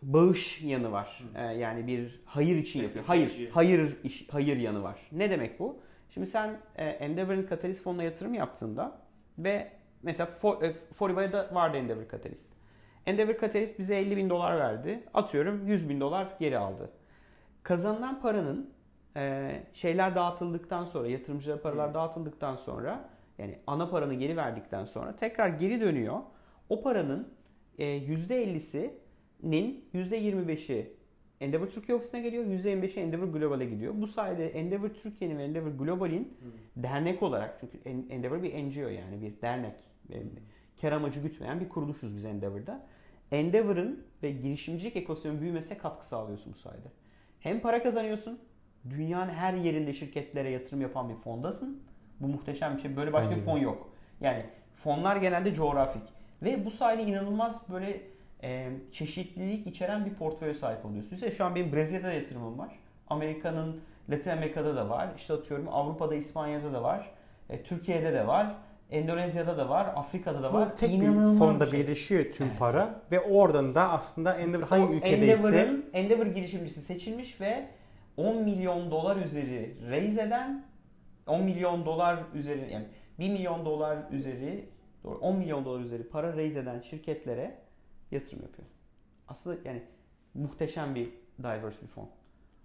bağış 0.01 0.61
yanı 0.61 0.91
var. 0.91 1.23
E, 1.35 1.41
yani 1.41 1.87
bir 1.87 2.21
hayır 2.25 2.57
için 2.57 2.83
yapıyor. 2.83 3.05
Hayır, 3.05 3.49
hayır 3.51 3.97
iş, 4.03 4.29
hayır 4.29 4.57
yanı 4.57 4.83
var. 4.83 4.99
Ne 5.11 5.29
demek 5.29 5.59
bu? 5.59 5.79
Şimdi 6.09 6.27
sen 6.27 6.57
e, 6.75 6.85
Endeavor'ın 6.85 7.47
Catalyst 7.49 7.83
fonuna 7.83 8.03
yatırım 8.03 8.33
yaptığında 8.33 9.01
ve 9.37 9.71
mesela 10.03 10.25
For, 10.25 10.63
e, 10.63 10.73
Foriva'da 10.73 11.33
da 11.33 11.55
vardı 11.55 11.77
Endeavor 11.77 12.09
Catalyst. 12.11 12.49
Endeavor 13.05 13.33
Catalyst 13.41 13.79
bize 13.79 13.95
50 13.95 14.17
bin 14.17 14.29
dolar 14.29 14.59
verdi. 14.59 15.03
Atıyorum 15.13 15.67
100 15.67 15.89
bin 15.89 15.99
dolar 15.99 16.27
geri 16.39 16.57
aldı. 16.57 16.89
Kazanılan 17.63 18.21
paranın 18.21 18.69
e, 19.15 19.51
şeyler 19.73 20.15
dağıtıldıktan 20.15 20.85
sonra, 20.85 21.07
yatırımcılara 21.07 21.61
paralar 21.61 21.89
Hı. 21.89 21.93
dağıtıldıktan 21.93 22.55
sonra 22.55 23.09
yani 23.37 23.59
ana 23.67 23.89
paranı 23.89 24.13
geri 24.13 24.37
verdikten 24.37 24.85
sonra 24.85 25.15
tekrar 25.15 25.49
geri 25.49 25.81
dönüyor. 25.81 26.19
O 26.69 26.81
paranın 26.81 27.27
e, 27.77 27.85
%50'sinin 27.85 29.85
%25'i 29.93 30.93
Endeavor 31.41 31.67
Türkiye 31.67 31.97
ofisine 31.97 32.21
geliyor, 32.21 32.45
%25'i 32.45 32.99
Endeavor 32.99 33.27
Global'e 33.27 33.65
gidiyor. 33.65 33.93
Bu 33.97 34.07
sayede 34.07 34.49
Endeavor 34.49 34.89
Türkiye'nin 34.89 35.37
ve 35.37 35.43
Endeavor 35.43 35.71
Global'in 35.71 36.23
Hı. 36.23 36.81
dernek 36.83 37.23
olarak 37.23 37.57
çünkü 37.59 37.89
En- 37.89 38.05
Endeavor 38.09 38.43
bir 38.43 38.53
NGO 38.53 38.89
yani 38.89 39.21
bir 39.21 39.41
dernek. 39.41 39.75
E, 40.09 40.23
Kar 40.81 40.91
amacı 40.91 41.19
gütmeyen 41.21 41.59
bir 41.59 41.69
kuruluşuz 41.69 42.15
biz 42.17 42.25
Endeavor'da. 42.25 42.87
Endeavor'ın 43.31 44.03
ve 44.23 44.31
girişimcilik 44.31 44.95
ekosistemin 44.95 45.41
büyümesine 45.41 45.77
katkı 45.77 46.07
sağlıyorsun 46.07 46.53
bu 46.53 46.57
sayede. 46.57 46.87
Hem 47.41 47.59
para 47.59 47.83
kazanıyorsun, 47.83 48.39
dünyanın 48.89 49.31
her 49.31 49.53
yerinde 49.53 49.93
şirketlere 49.93 50.49
yatırım 50.49 50.81
yapan 50.81 51.09
bir 51.09 51.15
fondasın. 51.15 51.83
Bu 52.19 52.27
muhteşem 52.27 52.77
bir 52.77 52.81
şey. 52.81 52.97
Böyle 52.97 53.13
başka 53.13 53.29
Bence 53.29 53.41
bir 53.41 53.45
de. 53.45 53.51
fon 53.51 53.57
yok. 53.57 53.89
Yani 54.21 54.45
fonlar 54.75 55.15
genelde 55.15 55.53
coğrafik. 55.53 56.03
Ve 56.43 56.65
bu 56.65 56.71
sayede 56.71 57.03
inanılmaz 57.03 57.69
böyle 57.69 58.01
e, 58.43 58.69
çeşitlilik 58.91 59.67
içeren 59.67 60.05
bir 60.05 60.13
portföye 60.13 60.53
sahip 60.53 60.85
oluyorsun. 60.85 61.15
İşte 61.15 61.31
şu 61.31 61.45
an 61.45 61.55
benim 61.55 61.73
Brezilya'da 61.73 62.13
yatırımım 62.13 62.57
var. 62.59 62.69
Amerika'nın 63.09 63.81
Latin 64.09 64.31
Amerika'da 64.31 64.75
da 64.75 64.89
var. 64.89 65.09
İşte 65.17 65.33
atıyorum 65.33 65.67
Avrupa'da, 65.71 66.15
İspanya'da 66.15 66.73
da 66.73 66.83
var. 66.83 67.11
E, 67.49 67.63
Türkiye'de 67.63 68.13
de 68.13 68.27
var. 68.27 68.55
Endonezya'da 68.91 69.57
da 69.57 69.69
var. 69.69 69.85
Afrika'da 69.95 70.43
da 70.43 70.53
var. 70.53 70.71
Bu 70.71 70.75
tek 70.75 70.91
İnanılmaz 70.93 71.33
bir 71.33 71.37
fonda 71.39 71.65
şey. 71.65 71.79
birleşiyor 71.79 72.25
tüm 72.31 72.47
Evet. 72.47 72.59
para 72.59 73.01
ve 73.11 73.19
oradan 73.19 73.75
da 73.75 73.89
aslında 73.89 74.33
Endeavor 74.37 74.63
hangi 74.67 74.85
O 74.85 74.91
ülkedeyse 74.93 75.47
Endeavor'ın 75.47 75.85
Endeavor 75.93 76.25
girişimcisi 76.25 76.81
seçilmiş 76.81 77.41
ve 77.41 77.67
10 78.17 78.43
milyon 78.43 78.91
dolar 78.91 79.15
üzeri 79.17 79.75
raise 79.91 80.21
eden 80.21 80.65
10 81.27 81.43
milyon 81.43 81.85
dolar 81.85 82.19
üzeri 82.33 82.71
yani 82.73 82.85
1 83.19 83.29
milyon 83.29 83.65
dolar 83.65 83.97
üzeri 84.11 84.69
doğru 85.03 85.17
10 85.17 85.35
milyon 85.37 85.65
dolar 85.65 85.79
üzeri 85.79 86.03
para 86.03 86.37
raise 86.37 86.59
eden 86.59 86.79
şirketlere 86.79 87.55
yatırım 88.11 88.41
yapıyor. 88.41 88.67
Aslında 89.27 89.57
yani 89.65 89.81
muhteşem 90.33 90.95
bir 90.95 91.09
diverse 91.39 91.81
bir 91.81 91.87
fon. 91.87 92.09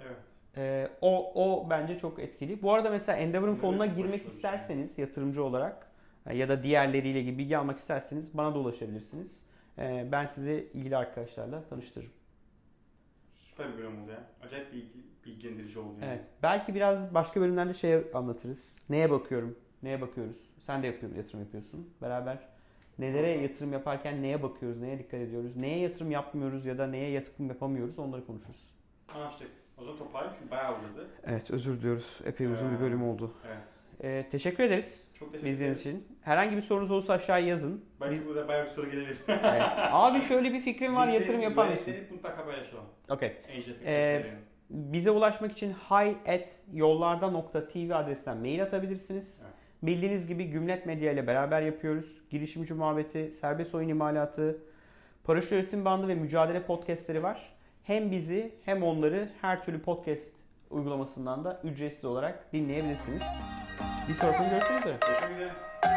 Evet. 0.01 0.17
Ee, 0.57 0.89
o, 1.01 1.33
o 1.35 1.71
bence 1.71 1.99
çok 1.99 2.19
etkili. 2.19 2.63
Bu 2.63 2.73
arada 2.73 2.91
mesela 2.91 3.19
Endeavor'ın 3.19 3.55
fonuna 3.57 3.87
girmek 3.87 4.15
bir 4.15 4.19
şey. 4.19 4.37
isterseniz 4.37 4.99
yatırımcı 4.99 5.45
olarak 5.45 5.87
ya 6.35 6.49
da 6.49 6.63
diğerleriyle 6.63 7.23
gibi 7.23 7.39
bilgi 7.39 7.59
almak 7.59 7.79
isterseniz 7.79 8.37
bana 8.37 8.55
da 8.55 8.59
ulaşabilirsiniz. 8.59 9.47
Ee, 9.79 10.09
ben 10.13 10.27
sizi 10.27 10.71
ilgili 10.75 10.97
arkadaşlarla 10.97 11.65
tanıştırırım. 11.69 12.11
Süper 13.33 13.73
bir 13.73 13.79
bölüm 13.79 14.03
oldu 14.03 14.11
ya. 14.11 14.23
Acayip 14.47 14.73
bilgi, 14.73 14.89
bilgilendirici 15.27 15.79
oldu 15.79 15.95
yani. 16.01 16.05
Evet. 16.11 16.25
Belki 16.43 16.75
biraz 16.75 17.15
başka 17.15 17.41
bölümlerde 17.41 17.75
şey 17.75 18.03
anlatırız. 18.15 18.77
Neye 18.89 19.11
bakıyorum? 19.11 19.59
Neye 19.83 20.01
bakıyoruz? 20.01 20.37
Sen 20.61 20.83
de 20.83 20.87
yapıyor, 20.87 21.15
yatırım 21.17 21.41
yapıyorsun. 21.41 21.91
Beraber 22.03 22.39
nelere 22.99 23.29
yatırım 23.31 23.73
yaparken 23.73 24.23
neye 24.23 24.43
bakıyoruz? 24.43 24.81
Neye 24.81 24.99
dikkat 24.99 25.21
ediyoruz? 25.21 25.57
Neye 25.57 25.79
yatırım 25.79 26.11
yapmıyoruz 26.11 26.67
ya 26.67 26.79
da 26.79 26.87
neye 26.87 27.11
yatırım 27.11 27.49
yapamıyoruz? 27.49 27.99
Onları 27.99 28.27
konuşuruz. 28.27 28.75
Anlaştık. 29.15 29.49
O 29.79 29.85
zaman 29.85 29.99
toparlayalım 29.99 30.37
çünkü 30.39 30.51
bayağı 30.51 30.79
uzadı. 30.79 31.09
Evet 31.25 31.51
özür 31.51 31.79
diliyoruz. 31.79 32.21
Epey 32.25 32.47
uzun 32.47 32.71
bir 32.71 32.77
Ee, 32.77 32.81
bölüm 32.81 33.03
oldu. 33.03 33.33
Evet. 33.47 33.59
Ee, 34.03 34.25
teşekkür 34.31 34.65
ederiz 34.65 35.13
Çok 35.19 35.33
teşekkür 35.33 35.51
ederiz. 35.57 35.81
için. 35.81 36.07
Herhangi 36.23 36.57
bir 36.57 36.61
sorunuz 36.61 36.91
olursa 36.91 37.13
aşağıya 37.13 37.47
yazın. 37.47 37.85
Belki 38.01 38.27
burada 38.27 38.49
bayağı 38.49 38.65
bir 38.67 38.71
soru 38.71 38.91
gelebilir. 38.91 39.19
Evet. 39.29 39.63
Abi 39.77 40.21
şöyle 40.21 40.53
bir 40.53 40.61
fikrim 40.61 40.97
var 40.97 41.09
yatırım 41.09 41.41
yapar 41.41 41.69
mısın? 41.69 41.95
Mutlaka 42.11 42.45
paylaşalım. 42.45 42.85
Okey. 43.09 43.33
Ee. 43.87 44.27
Bize 44.71 45.11
ulaşmak 45.11 45.53
için 45.53 45.73
hi@yollarda.tv 45.73 47.95
adresinden 47.95 48.37
mail 48.39 48.63
atabilirsiniz. 48.63 49.43
Evet. 49.45 49.55
Bildiğiniz 49.83 50.27
gibi 50.29 50.45
Gümlet 50.45 50.87
Medya 50.87 51.13
ile 51.13 51.27
beraber 51.27 51.63
yapıyoruz. 51.63 52.23
Girişimci 52.31 52.75
muhabbeti, 52.75 53.31
serbest 53.31 53.75
oyun 53.75 53.89
imalatı, 53.89 54.59
paraşüt 55.25 55.53
üretim 55.53 55.85
bandı 55.85 56.09
ve 56.09 56.15
mücadele 56.15 56.63
podcastleri 56.63 57.23
var. 57.23 57.57
hem 57.83 58.11
bizi 58.11 58.53
hem 58.65 58.83
onları 58.83 59.29
her 59.41 59.63
türlü 59.63 59.83
podcast 59.83 60.33
uygulamasından 60.71 61.45
da 61.45 61.61
ücretsiz 61.65 62.05
olarak 62.05 62.53
dinleyebilirsiniz. 62.53 63.23
Bir 64.09 64.15
sonraki 64.15 64.51
görüşmek 64.51 64.81
üzere. 64.81 64.99
Görüşmek 65.01 65.31
üzere. 65.33 65.96